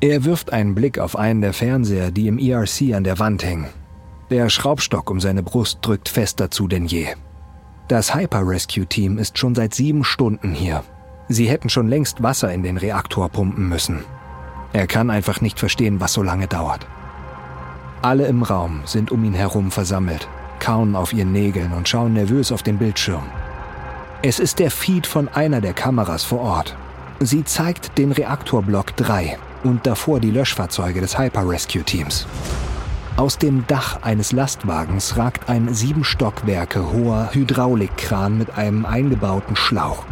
[0.00, 3.68] Er wirft einen Blick auf einen der Fernseher, die im ERC an der Wand hängen.
[4.30, 7.08] Der Schraubstock um seine Brust drückt fester zu denn je.
[7.88, 10.82] Das Hyper Rescue Team ist schon seit sieben Stunden hier.
[11.28, 14.04] Sie hätten schon längst Wasser in den Reaktor pumpen müssen.
[14.72, 16.86] Er kann einfach nicht verstehen, was so lange dauert.
[18.02, 20.28] Alle im Raum sind um ihn herum versammelt,
[20.58, 23.24] kauen auf ihren Nägeln und schauen nervös auf den Bildschirm.
[24.22, 26.76] Es ist der Feed von einer der Kameras vor Ort.
[27.20, 32.26] Sie zeigt den Reaktorblock 3 und davor die Löschfahrzeuge des Hyper Rescue Teams.
[33.16, 40.04] Aus dem Dach eines Lastwagens ragt ein sieben Stockwerke hoher Hydraulikkran mit einem eingebauten Schlauch.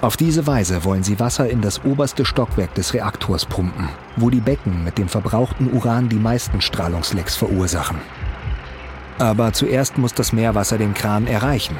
[0.00, 4.40] Auf diese Weise wollen sie Wasser in das oberste Stockwerk des Reaktors pumpen, wo die
[4.40, 7.98] Becken mit dem verbrauchten Uran die meisten Strahlungslecks verursachen.
[9.18, 11.76] Aber zuerst muss das Meerwasser den Kran erreichen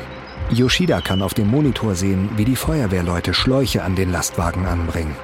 [0.50, 5.16] Yoshida kann auf dem Monitor sehen, wie die Feuerwehrleute Schläuche an den Lastwagen anbringen.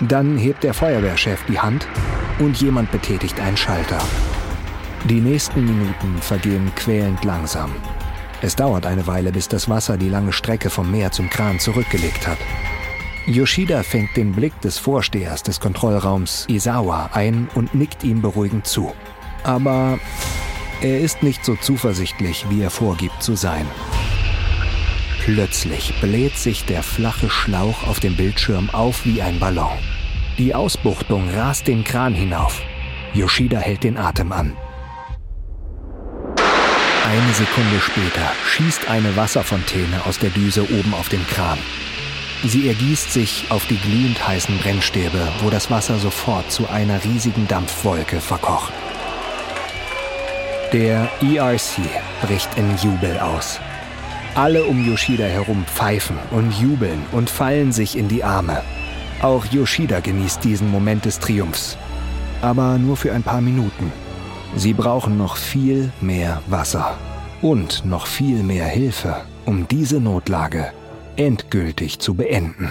[0.00, 1.86] Dann hebt der Feuerwehrchef die Hand
[2.38, 3.98] und jemand betätigt einen Schalter.
[5.04, 7.70] Die nächsten Minuten vergehen quälend langsam.
[8.42, 12.26] Es dauert eine Weile, bis das Wasser die lange Strecke vom Meer zum Kran zurückgelegt
[12.26, 12.38] hat.
[13.26, 18.92] Yoshida fängt den Blick des Vorstehers des Kontrollraums Isawa ein und nickt ihm beruhigend zu.
[19.44, 19.98] Aber
[20.82, 23.66] er ist nicht so zuversichtlich, wie er vorgibt zu sein.
[25.24, 29.72] Plötzlich bläht sich der flache Schlauch auf dem Bildschirm auf wie ein Ballon.
[30.36, 32.60] Die Ausbuchtung rast den Kran hinauf.
[33.14, 34.54] Yoshida hält den Atem an.
[36.36, 41.58] Eine Sekunde später schießt eine Wasserfontäne aus der Düse oben auf den Kran.
[42.44, 47.48] Sie ergießt sich auf die glühend heißen Brennstäbe, wo das Wasser sofort zu einer riesigen
[47.48, 48.74] Dampfwolke verkocht.
[50.74, 51.80] Der ERC
[52.20, 53.58] bricht in Jubel aus.
[54.36, 58.62] Alle um Yoshida herum pfeifen und jubeln und fallen sich in die Arme.
[59.22, 61.78] Auch Yoshida genießt diesen Moment des Triumphs.
[62.42, 63.92] Aber nur für ein paar Minuten.
[64.56, 66.98] Sie brauchen noch viel mehr Wasser
[67.42, 70.72] und noch viel mehr Hilfe, um diese Notlage
[71.14, 72.70] endgültig zu beenden.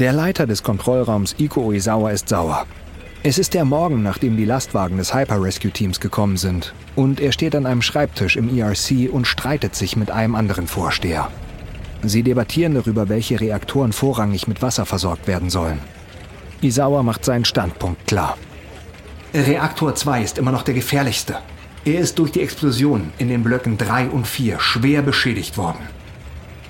[0.00, 2.64] Der Leiter des Kontrollraums Iko Oizawa ist sauer.
[3.22, 6.72] Es ist der Morgen, nachdem die Lastwagen des Hyper Rescue Teams gekommen sind.
[6.96, 11.28] Und er steht an einem Schreibtisch im ERC und streitet sich mit einem anderen Vorsteher.
[12.02, 15.80] Sie debattieren darüber, welche Reaktoren vorrangig mit Wasser versorgt werden sollen.
[16.62, 18.38] Isawa macht seinen Standpunkt klar.
[19.34, 21.36] Reaktor 2 ist immer noch der gefährlichste.
[21.84, 25.99] Er ist durch die Explosion in den Blöcken 3 und 4 schwer beschädigt worden.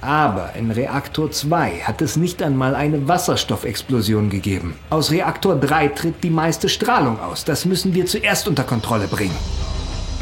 [0.00, 4.74] Aber in Reaktor 2 hat es nicht einmal eine Wasserstoffexplosion gegeben.
[4.88, 7.44] Aus Reaktor 3 tritt die meiste Strahlung aus.
[7.44, 9.36] Das müssen wir zuerst unter Kontrolle bringen.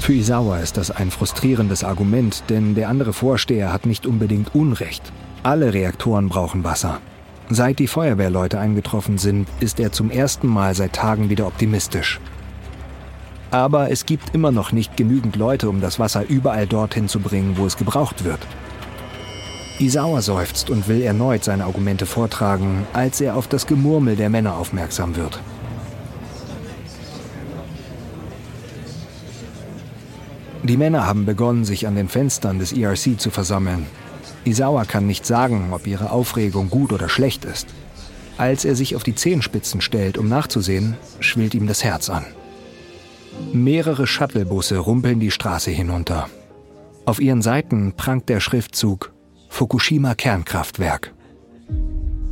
[0.01, 5.13] Für Isawa ist das ein frustrierendes Argument, denn der andere Vorsteher hat nicht unbedingt Unrecht.
[5.43, 6.99] Alle Reaktoren brauchen Wasser.
[7.51, 12.21] Seit die Feuerwehrleute eingetroffen sind, ist er zum ersten Mal seit Tagen wieder optimistisch.
[13.51, 17.57] Aber es gibt immer noch nicht genügend Leute, um das Wasser überall dorthin zu bringen,
[17.57, 18.41] wo es gebraucht wird.
[19.81, 24.57] Isawa seufzt und will erneut seine Argumente vortragen, als er auf das Gemurmel der Männer
[24.57, 25.41] aufmerksam wird.
[30.65, 33.87] Die Männer haben begonnen, sich an den Fenstern des ERC zu versammeln.
[34.45, 37.69] Isawa kann nicht sagen, ob ihre Aufregung gut oder schlecht ist.
[38.37, 42.25] Als er sich auf die Zehenspitzen stellt, um nachzusehen, schwillt ihm das Herz an.
[43.53, 46.29] Mehrere Shuttlebusse rumpeln die Straße hinunter.
[47.05, 49.13] Auf ihren Seiten prangt der Schriftzug
[49.59, 51.13] Fukushima Kernkraftwerk.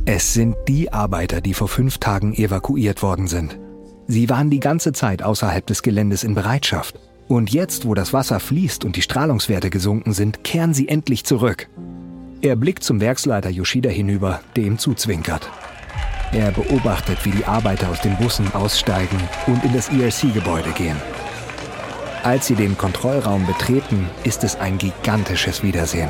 [0.05, 3.59] Es sind die Arbeiter, die vor fünf Tagen evakuiert worden sind.
[4.07, 6.97] Sie waren die ganze Zeit außerhalb des Geländes in Bereitschaft.
[7.27, 11.67] Und jetzt, wo das Wasser fließt und die Strahlungswerte gesunken sind, kehren sie endlich zurück.
[12.39, 15.51] Er blickt zum Werksleiter Yoshida hinüber, der ihm zuzwinkert.
[16.31, 20.95] Er beobachtet, wie die Arbeiter aus den Bussen aussteigen und in das ERC-Gebäude gehen.
[22.23, 26.07] Als sie den Kontrollraum betreten, ist es ein gigantisches Wiedersehen.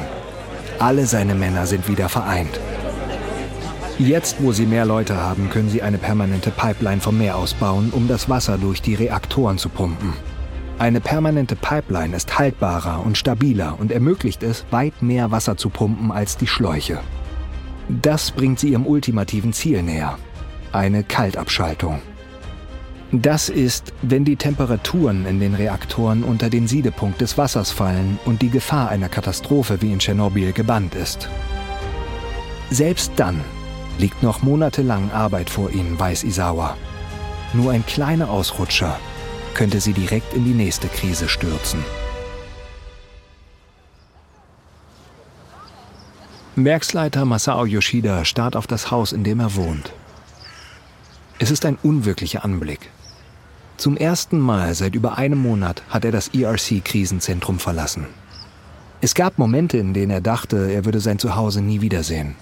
[0.79, 2.59] Alle seine Männer sind wieder vereint.
[3.97, 7.89] Jetzt, wo sie mehr Leute haben, können sie eine permanente Pipeline vom Meer aus bauen,
[7.91, 10.13] um das Wasser durch die Reaktoren zu pumpen.
[10.77, 16.11] Eine permanente Pipeline ist haltbarer und stabiler und ermöglicht es, weit mehr Wasser zu pumpen
[16.11, 16.99] als die Schläuche.
[17.89, 20.19] Das bringt sie ihrem ultimativen Ziel näher.
[20.71, 21.99] Eine Kaltabschaltung.
[23.13, 28.41] Das ist, wenn die Temperaturen in den Reaktoren unter den Siedepunkt des Wassers fallen und
[28.41, 31.29] die Gefahr einer Katastrophe wie in Tschernobyl gebannt ist.
[32.69, 33.39] Selbst dann
[33.97, 36.75] liegt noch monatelang Arbeit vor ihnen, weiß Isawa.
[37.53, 38.99] Nur ein kleiner Ausrutscher
[39.53, 41.83] könnte sie direkt in die nächste Krise stürzen.
[46.57, 49.93] Werksleiter Masao Yoshida starrt auf das Haus, in dem er wohnt.
[51.39, 52.89] Es ist ein unwirklicher Anblick.
[53.77, 58.07] Zum ersten Mal seit über einem Monat hat er das ERC-Krisenzentrum verlassen.
[59.01, 62.35] Es gab Momente, in denen er dachte, er würde sein Zuhause nie wiedersehen.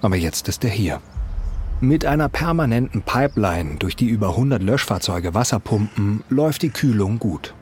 [0.00, 1.02] Aber jetzt ist er hier.
[1.82, 7.52] Mit einer permanenten Pipeline, durch die über 100 Löschfahrzeuge Wasser pumpen, läuft die Kühlung gut.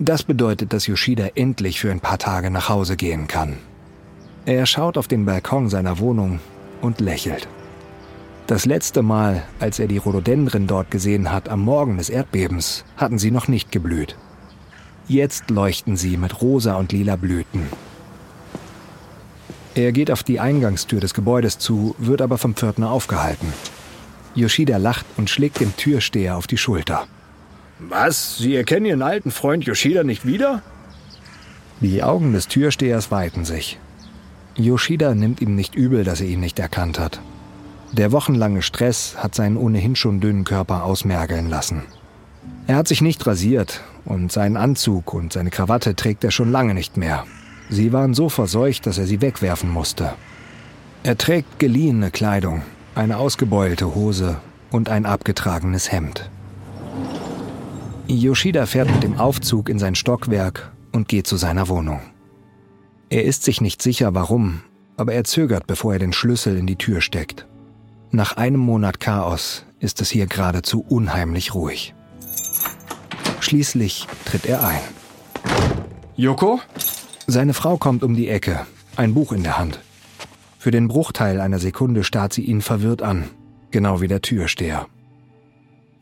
[0.00, 3.58] Das bedeutet, dass Yoshida endlich für ein paar Tage nach Hause gehen kann.
[4.46, 6.40] Er schaut auf den Balkon seiner Wohnung
[6.80, 7.46] und lächelt.
[8.52, 13.18] Das letzte Mal, als er die Rhododendren dort gesehen hat, am Morgen des Erdbebens, hatten
[13.18, 14.14] sie noch nicht geblüht.
[15.08, 17.66] Jetzt leuchten sie mit rosa und lila Blüten
[19.74, 23.50] er geht auf die Eingangstür des Gebäudes zu, wird aber vom Pförtner aufgehalten.
[24.34, 27.06] Yoshida lacht und schlägt dem Türsteher auf die Schulter.
[27.78, 28.36] Was?
[28.36, 30.60] Sie erkennen Ihren alten Freund Yoshida nicht wieder?
[31.80, 33.78] Die Augen des Türstehers weiten sich.
[34.56, 37.22] Yoshida nimmt ihm nicht übel, dass er ihn nicht erkannt hat.
[37.92, 41.82] Der wochenlange Stress hat seinen ohnehin schon dünnen Körper ausmergeln lassen.
[42.66, 46.72] Er hat sich nicht rasiert und seinen Anzug und seine Krawatte trägt er schon lange
[46.72, 47.24] nicht mehr.
[47.68, 50.14] Sie waren so verseucht, dass er sie wegwerfen musste.
[51.02, 52.62] Er trägt geliehene Kleidung,
[52.94, 54.40] eine ausgebeulte Hose
[54.70, 56.30] und ein abgetragenes Hemd.
[58.06, 62.00] Yoshida fährt mit dem Aufzug in sein Stockwerk und geht zu seiner Wohnung.
[63.10, 64.62] Er ist sich nicht sicher, warum,
[64.96, 67.46] aber er zögert, bevor er den Schlüssel in die Tür steckt.
[68.14, 71.94] Nach einem Monat Chaos ist es hier geradezu unheimlich ruhig.
[73.40, 74.82] Schließlich tritt er ein.
[76.14, 76.60] Yoko?
[77.26, 79.80] Seine Frau kommt um die Ecke, ein Buch in der Hand.
[80.58, 83.30] Für den Bruchteil einer Sekunde starrt sie ihn verwirrt an,
[83.70, 84.88] genau wie der Türsteher.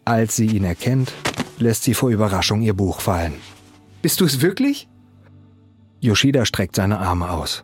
[0.04, 1.12] Als sie ihn erkennt,
[1.58, 3.34] lässt sie vor Überraschung ihr Buch fallen.
[4.02, 4.88] Bist du es wirklich?
[6.00, 7.62] Yoshida streckt seine Arme aus.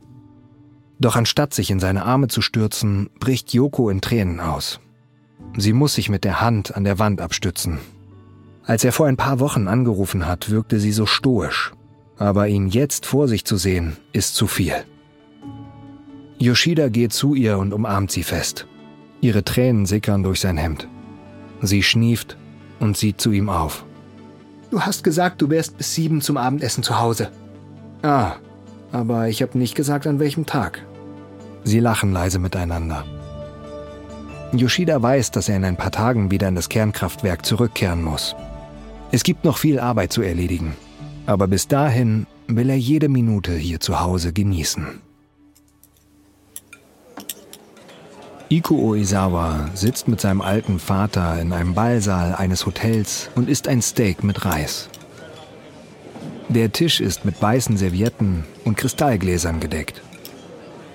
[0.99, 4.80] Doch anstatt sich in seine Arme zu stürzen, bricht Yoko in Tränen aus.
[5.57, 7.78] Sie muss sich mit der Hand an der Wand abstützen.
[8.64, 11.72] Als er vor ein paar Wochen angerufen hat, wirkte sie so stoisch,
[12.18, 14.74] aber ihn jetzt vor sich zu sehen, ist zu viel.
[16.38, 18.66] Yoshida geht zu ihr und umarmt sie fest.
[19.20, 20.88] Ihre Tränen sickern durch sein Hemd.
[21.62, 22.36] Sie schnieft
[22.80, 23.84] und sieht zu ihm auf.
[24.70, 27.30] Du hast gesagt, du wärst bis sieben zum Abendessen zu Hause.
[28.03, 28.32] Ah,
[28.93, 30.84] aber ich habe nicht gesagt, an welchem Tag.
[31.64, 33.05] Sie lachen leise miteinander.
[34.53, 38.37] Yoshida weiß, dass er in ein paar Tagen wieder in das Kernkraftwerk zurückkehren muss.
[39.12, 40.76] Es gibt noch viel Arbeit zu erledigen.
[41.26, 45.01] Aber bis dahin will er jede Minute hier zu Hause genießen.
[48.49, 53.82] Ikuo Oizawa sitzt mit seinem alten Vater in einem Ballsaal eines Hotels und isst ein
[53.82, 54.89] Steak mit Reis.
[56.49, 60.01] Der Tisch ist mit weißen Servietten und Kristallgläsern gedeckt.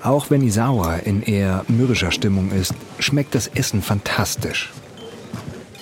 [0.02, 4.72] Auch wenn Isawa in eher mürrischer Stimmung ist, schmeckt das Essen fantastisch.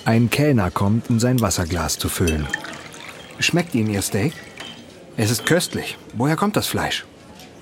[0.04, 2.46] Ein Kellner kommt, um sein Wasserglas zu füllen.
[3.38, 4.32] Schmeckt Ihnen Ihr Steak?
[5.16, 5.96] Es ist köstlich.
[6.14, 7.06] Woher kommt das Fleisch?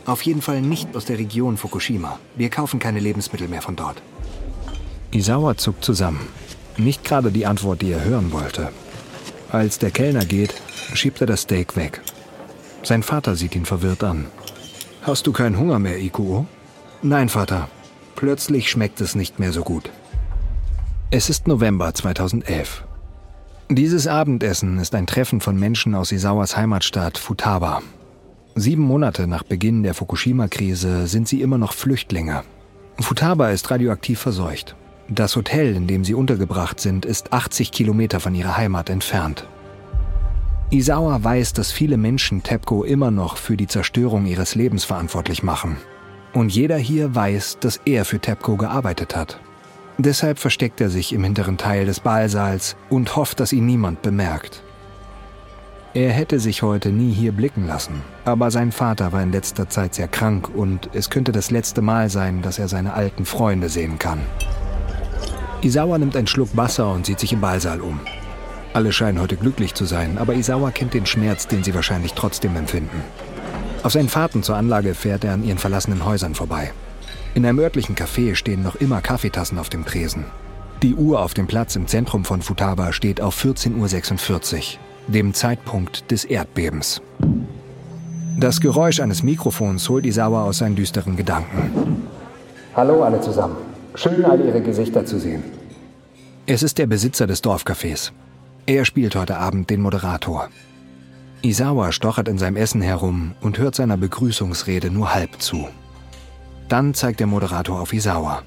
[0.06, 2.18] Auf jeden Fall nicht aus der Region Fukushima.
[2.36, 4.00] Wir kaufen keine Lebensmittel mehr von dort.
[5.10, 6.26] Isawa zuckt zusammen.
[6.78, 8.70] Nicht gerade die Antwort, die er hören wollte.
[9.50, 10.54] Als der Kellner geht,
[10.94, 12.00] schiebt er das Steak weg.
[12.82, 14.26] Sein Vater sieht ihn verwirrt an.
[15.02, 16.46] Hast du keinen Hunger mehr, Ikuo?
[17.02, 17.68] Nein, Vater.
[18.14, 19.90] Plötzlich schmeckt es nicht mehr so gut.
[21.10, 22.84] Es ist November 2011.
[23.70, 27.82] Dieses Abendessen ist ein Treffen von Menschen aus Isawas Heimatstadt Futaba.
[28.54, 32.42] Sieben Monate nach Beginn der Fukushima-Krise sind sie immer noch Flüchtlinge.
[32.98, 34.74] Futaba ist radioaktiv verseucht.
[35.10, 39.46] Das Hotel, in dem sie untergebracht sind, ist 80 Kilometer von ihrer Heimat entfernt.
[40.70, 45.78] Isawa weiß, dass viele Menschen TEPCO immer noch für die Zerstörung ihres Lebens verantwortlich machen.
[46.34, 49.40] Und jeder hier weiß, dass er für TEPCO gearbeitet hat.
[49.96, 54.62] Deshalb versteckt er sich im hinteren Teil des Ballsaals und hofft, dass ihn niemand bemerkt.
[55.94, 59.94] Er hätte sich heute nie hier blicken lassen, aber sein Vater war in letzter Zeit
[59.94, 63.98] sehr krank und es könnte das letzte Mal sein, dass er seine alten Freunde sehen
[63.98, 64.20] kann.
[65.60, 67.98] Isawa nimmt einen Schluck Wasser und sieht sich im Ballsaal um.
[68.74, 72.54] Alle scheinen heute glücklich zu sein, aber Isawa kennt den Schmerz, den sie wahrscheinlich trotzdem
[72.54, 73.02] empfinden.
[73.82, 76.72] Auf seinen Fahrten zur Anlage fährt er an ihren verlassenen Häusern vorbei.
[77.34, 80.26] In einem örtlichen Café stehen noch immer Kaffeetassen auf dem Tresen.
[80.82, 84.62] Die Uhr auf dem Platz im Zentrum von Futaba steht auf 14.46 Uhr,
[85.08, 87.02] dem Zeitpunkt des Erdbebens.
[88.38, 92.06] Das Geräusch eines Mikrofons holt Isawa aus seinen düsteren Gedanken.
[92.76, 93.56] Hallo alle zusammen.
[93.98, 95.42] Schön, all Ihre Gesichter zu sehen.
[96.46, 98.12] Es ist der Besitzer des Dorfcafés.
[98.64, 100.50] Er spielt heute Abend den Moderator.
[101.42, 105.66] Isawa stochert in seinem Essen herum und hört seiner Begrüßungsrede nur halb zu.
[106.68, 108.42] Dann zeigt der Moderator auf Isawa.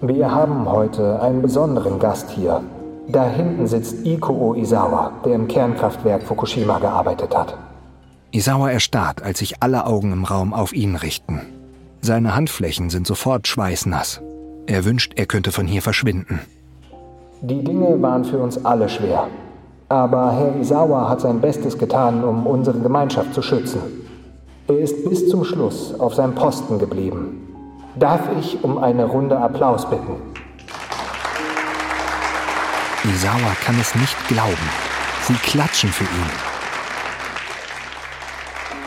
[0.00, 2.64] Wir haben heute einen besonderen Gast hier.
[3.06, 7.56] Da hinten sitzt Ikuo Isawa, der im Kernkraftwerk Fukushima gearbeitet hat.
[8.32, 11.42] Isawa erstarrt, als sich alle Augen im Raum auf ihn richten.
[12.00, 14.20] Seine Handflächen sind sofort schweißnass.
[14.66, 16.40] Er wünscht, er könnte von hier verschwinden.
[17.40, 19.28] Die Dinge waren für uns alle schwer.
[19.88, 23.80] Aber Herr Isawa hat sein Bestes getan, um unsere Gemeinschaft zu schützen.
[24.68, 27.40] Er ist bis zum Schluss auf seinem Posten geblieben.
[27.96, 30.16] Darf ich um eine Runde Applaus bitten?
[33.04, 34.70] Isawa kann es nicht glauben.
[35.26, 36.30] Sie klatschen für ihn.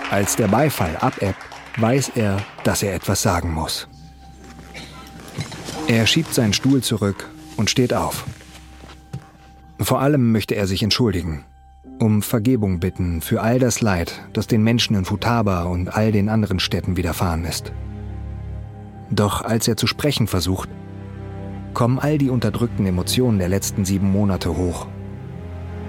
[0.09, 1.43] Als der Beifall abebbt,
[1.77, 3.87] weiß er, dass er etwas sagen muss.
[5.87, 8.25] Er schiebt seinen Stuhl zurück und steht auf.
[9.79, 11.45] Vor allem möchte er sich entschuldigen,
[11.99, 16.27] um Vergebung bitten für all das Leid, das den Menschen in Futaba und all den
[16.27, 17.71] anderen Städten widerfahren ist.
[19.11, 20.69] Doch als er zu sprechen versucht,
[21.75, 24.87] kommen all die unterdrückten Emotionen der letzten sieben Monate hoch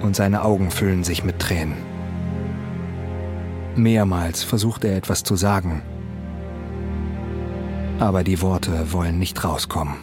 [0.03, 1.77] und seine Augen füllen sich mit Tränen.
[3.77, 5.81] Mehrmals versucht er etwas zu sagen,
[7.99, 9.95] aber die Worte wollen nicht rauskommen.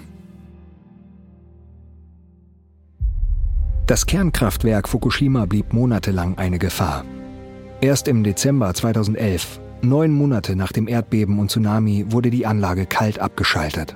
[3.86, 7.04] Das Kernkraftwerk Fukushima blieb monatelang eine Gefahr.
[7.82, 13.20] Erst im Dezember 2011, neun Monate nach dem Erdbeben und Tsunami, wurde die Anlage kalt
[13.20, 13.96] abgeschaltet.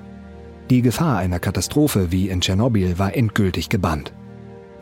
[0.68, 4.12] Die Gefahr einer Katastrophe wie in Tschernobyl war endgültig gebannt.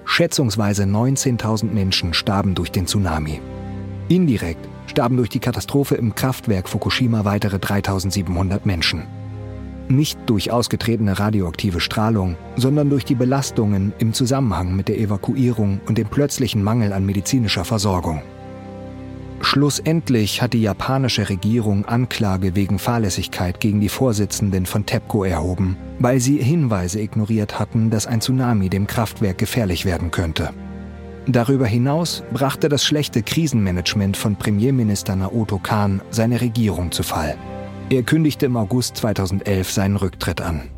[0.04, 3.40] Schätzungsweise 19.000 Menschen starben durch den Tsunami.
[4.08, 9.02] Indirekt starben durch die Katastrophe im Kraftwerk Fukushima weitere 3.700 Menschen
[9.88, 15.98] nicht durch ausgetretene radioaktive Strahlung, sondern durch die Belastungen im Zusammenhang mit der Evakuierung und
[15.98, 18.22] dem plötzlichen Mangel an medizinischer Versorgung.
[19.42, 26.20] Schlussendlich hat die japanische Regierung Anklage wegen Fahrlässigkeit gegen die Vorsitzenden von TEPCO erhoben, weil
[26.20, 30.54] sie Hinweise ignoriert hatten, dass ein Tsunami dem Kraftwerk gefährlich werden könnte.
[31.28, 37.36] Darüber hinaus brachte das schlechte Krisenmanagement von Premierminister Naoto Kan seine Regierung zu Fall.
[37.90, 40.70] Er kündigte im August 2011 seinen Rücktritt an.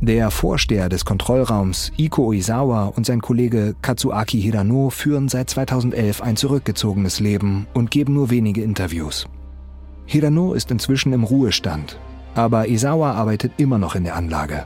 [0.00, 6.36] Der Vorsteher des Kontrollraums Iko Oizawa und sein Kollege Katsuaki Hirano führen seit 2011 ein
[6.36, 9.26] zurückgezogenes Leben und geben nur wenige Interviews.
[10.06, 11.98] Hirano ist inzwischen im Ruhestand,
[12.34, 14.64] aber Isawa arbeitet immer noch in der Anlage.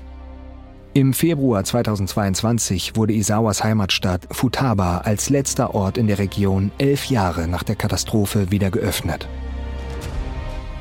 [0.94, 7.48] Im Februar 2022 wurde Isawas Heimatstadt Futaba als letzter Ort in der Region elf Jahre
[7.48, 9.26] nach der Katastrophe wieder geöffnet.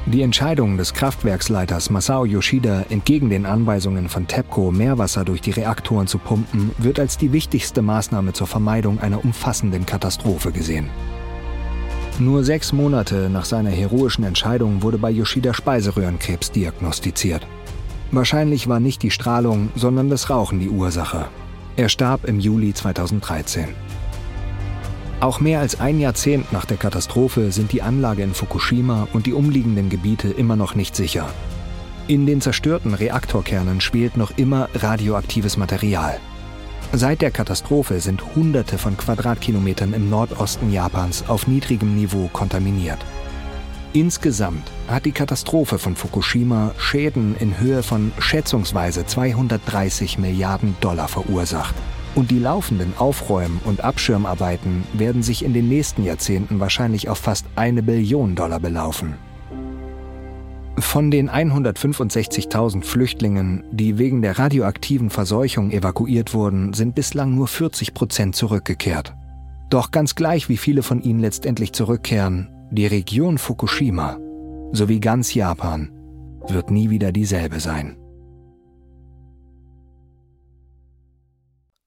[0.08, 6.08] Die Entscheidung des Kraftwerksleiters Masao Yoshida, entgegen den Anweisungen von TEPCO Meerwasser durch die Reaktoren
[6.08, 10.90] zu pumpen, wird als die wichtigste Maßnahme zur Vermeidung einer umfassenden Katastrophe gesehen.
[12.20, 17.48] Nur sechs Monate nach seiner heroischen Entscheidung wurde bei Yoshida Speiseröhrenkrebs diagnostiziert.
[18.12, 21.28] Wahrscheinlich war nicht die Strahlung, sondern das Rauchen die Ursache.
[21.78, 23.70] Er starb im Juli 2013.
[25.22, 29.34] Auch mehr als ein Jahrzehnt nach der Katastrophe sind die Anlage in Fukushima und die
[29.34, 31.30] umliegenden Gebiete immer noch nicht sicher.
[32.08, 36.20] In den zerstörten Reaktorkernen schwelt noch immer radioaktives Material.
[36.92, 43.00] Seit der Katastrophe sind Hunderte von Quadratkilometern im Nordosten Japans auf niedrigem Niveau kontaminiert.
[43.94, 51.76] Insgesamt hat die Katastrophe von Fukushima Schäden in Höhe von schätzungsweise 230 Milliarden Dollar verursacht.
[52.16, 57.46] Und die laufenden Aufräumen- und Abschirmarbeiten werden sich in den nächsten Jahrzehnten wahrscheinlich auf fast
[57.56, 59.16] eine Billion Dollar belaufen.
[60.80, 67.94] Von den 165.000 Flüchtlingen, die wegen der radioaktiven Verseuchung evakuiert wurden, sind bislang nur 40
[67.94, 69.14] Prozent zurückgekehrt.
[69.70, 74.18] Doch ganz gleich, wie viele von ihnen letztendlich zurückkehren, die Region Fukushima
[74.72, 75.92] sowie ganz Japan
[76.48, 77.98] wird nie wieder dieselbe sein.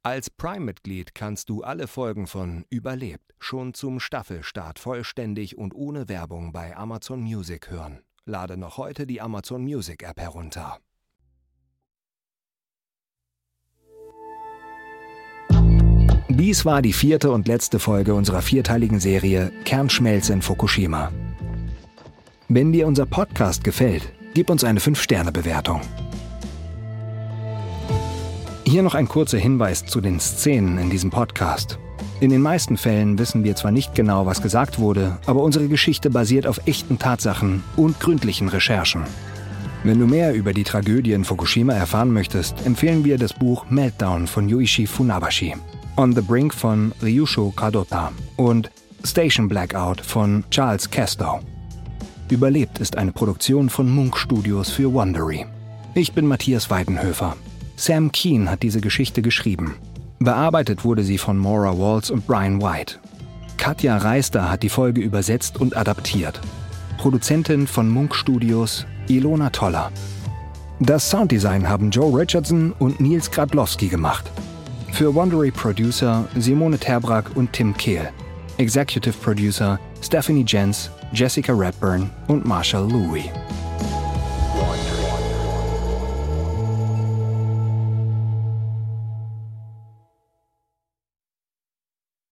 [0.03, 6.53] Als Prime-Mitglied kannst du alle Folgen von Überlebt schon zum Staffelstart vollständig und ohne Werbung
[6.53, 8.03] bei Amazon Music hören.
[8.27, 10.81] Lade noch heute die Amazon Music App herunter.
[16.29, 21.13] Dies war die vierte und letzte Folge unserer vierteiligen Serie Kernschmelze in Fukushima.
[22.49, 25.83] Wenn dir unser Podcast gefällt, gib uns eine 5-Sterne-Bewertung.
[28.67, 31.79] Hier noch ein kurzer Hinweis zu den Szenen in diesem Podcast.
[32.21, 36.09] In den meisten Fällen wissen wir zwar nicht genau, was gesagt wurde, aber unsere Geschichte
[36.09, 39.03] basiert auf echten Tatsachen und gründlichen Recherchen.
[39.83, 44.27] Wenn du mehr über die Tragödie in Fukushima erfahren möchtest, empfehlen wir das Buch Meltdown
[44.27, 45.55] von Yuichi Funabashi,
[45.97, 48.69] On the Brink von Ryusho Kadota und
[49.05, 51.39] Station Blackout von Charles Castow.
[52.29, 55.47] Überlebt ist eine Produktion von Munk Studios für Wondery.
[55.95, 57.37] Ich bin Matthias Weidenhöfer.
[57.77, 59.77] Sam Keen hat diese Geschichte geschrieben.
[60.19, 62.97] Bearbeitet wurde sie von Maura Walls und Brian White.
[63.57, 66.41] Katja Reister hat die Folge übersetzt und adaptiert.
[66.99, 69.93] Produzentin von Munk Studios Ilona Toller.
[70.81, 74.29] Das Sounddesign haben Joe Richardson und Nils Gradlowski gemacht.
[74.95, 78.09] Für Wondery Producer Simone Terbrack und Tim Kehl.
[78.59, 83.25] Executive Producer Stephanie Jens, Jessica Redburn und Marshall Louis.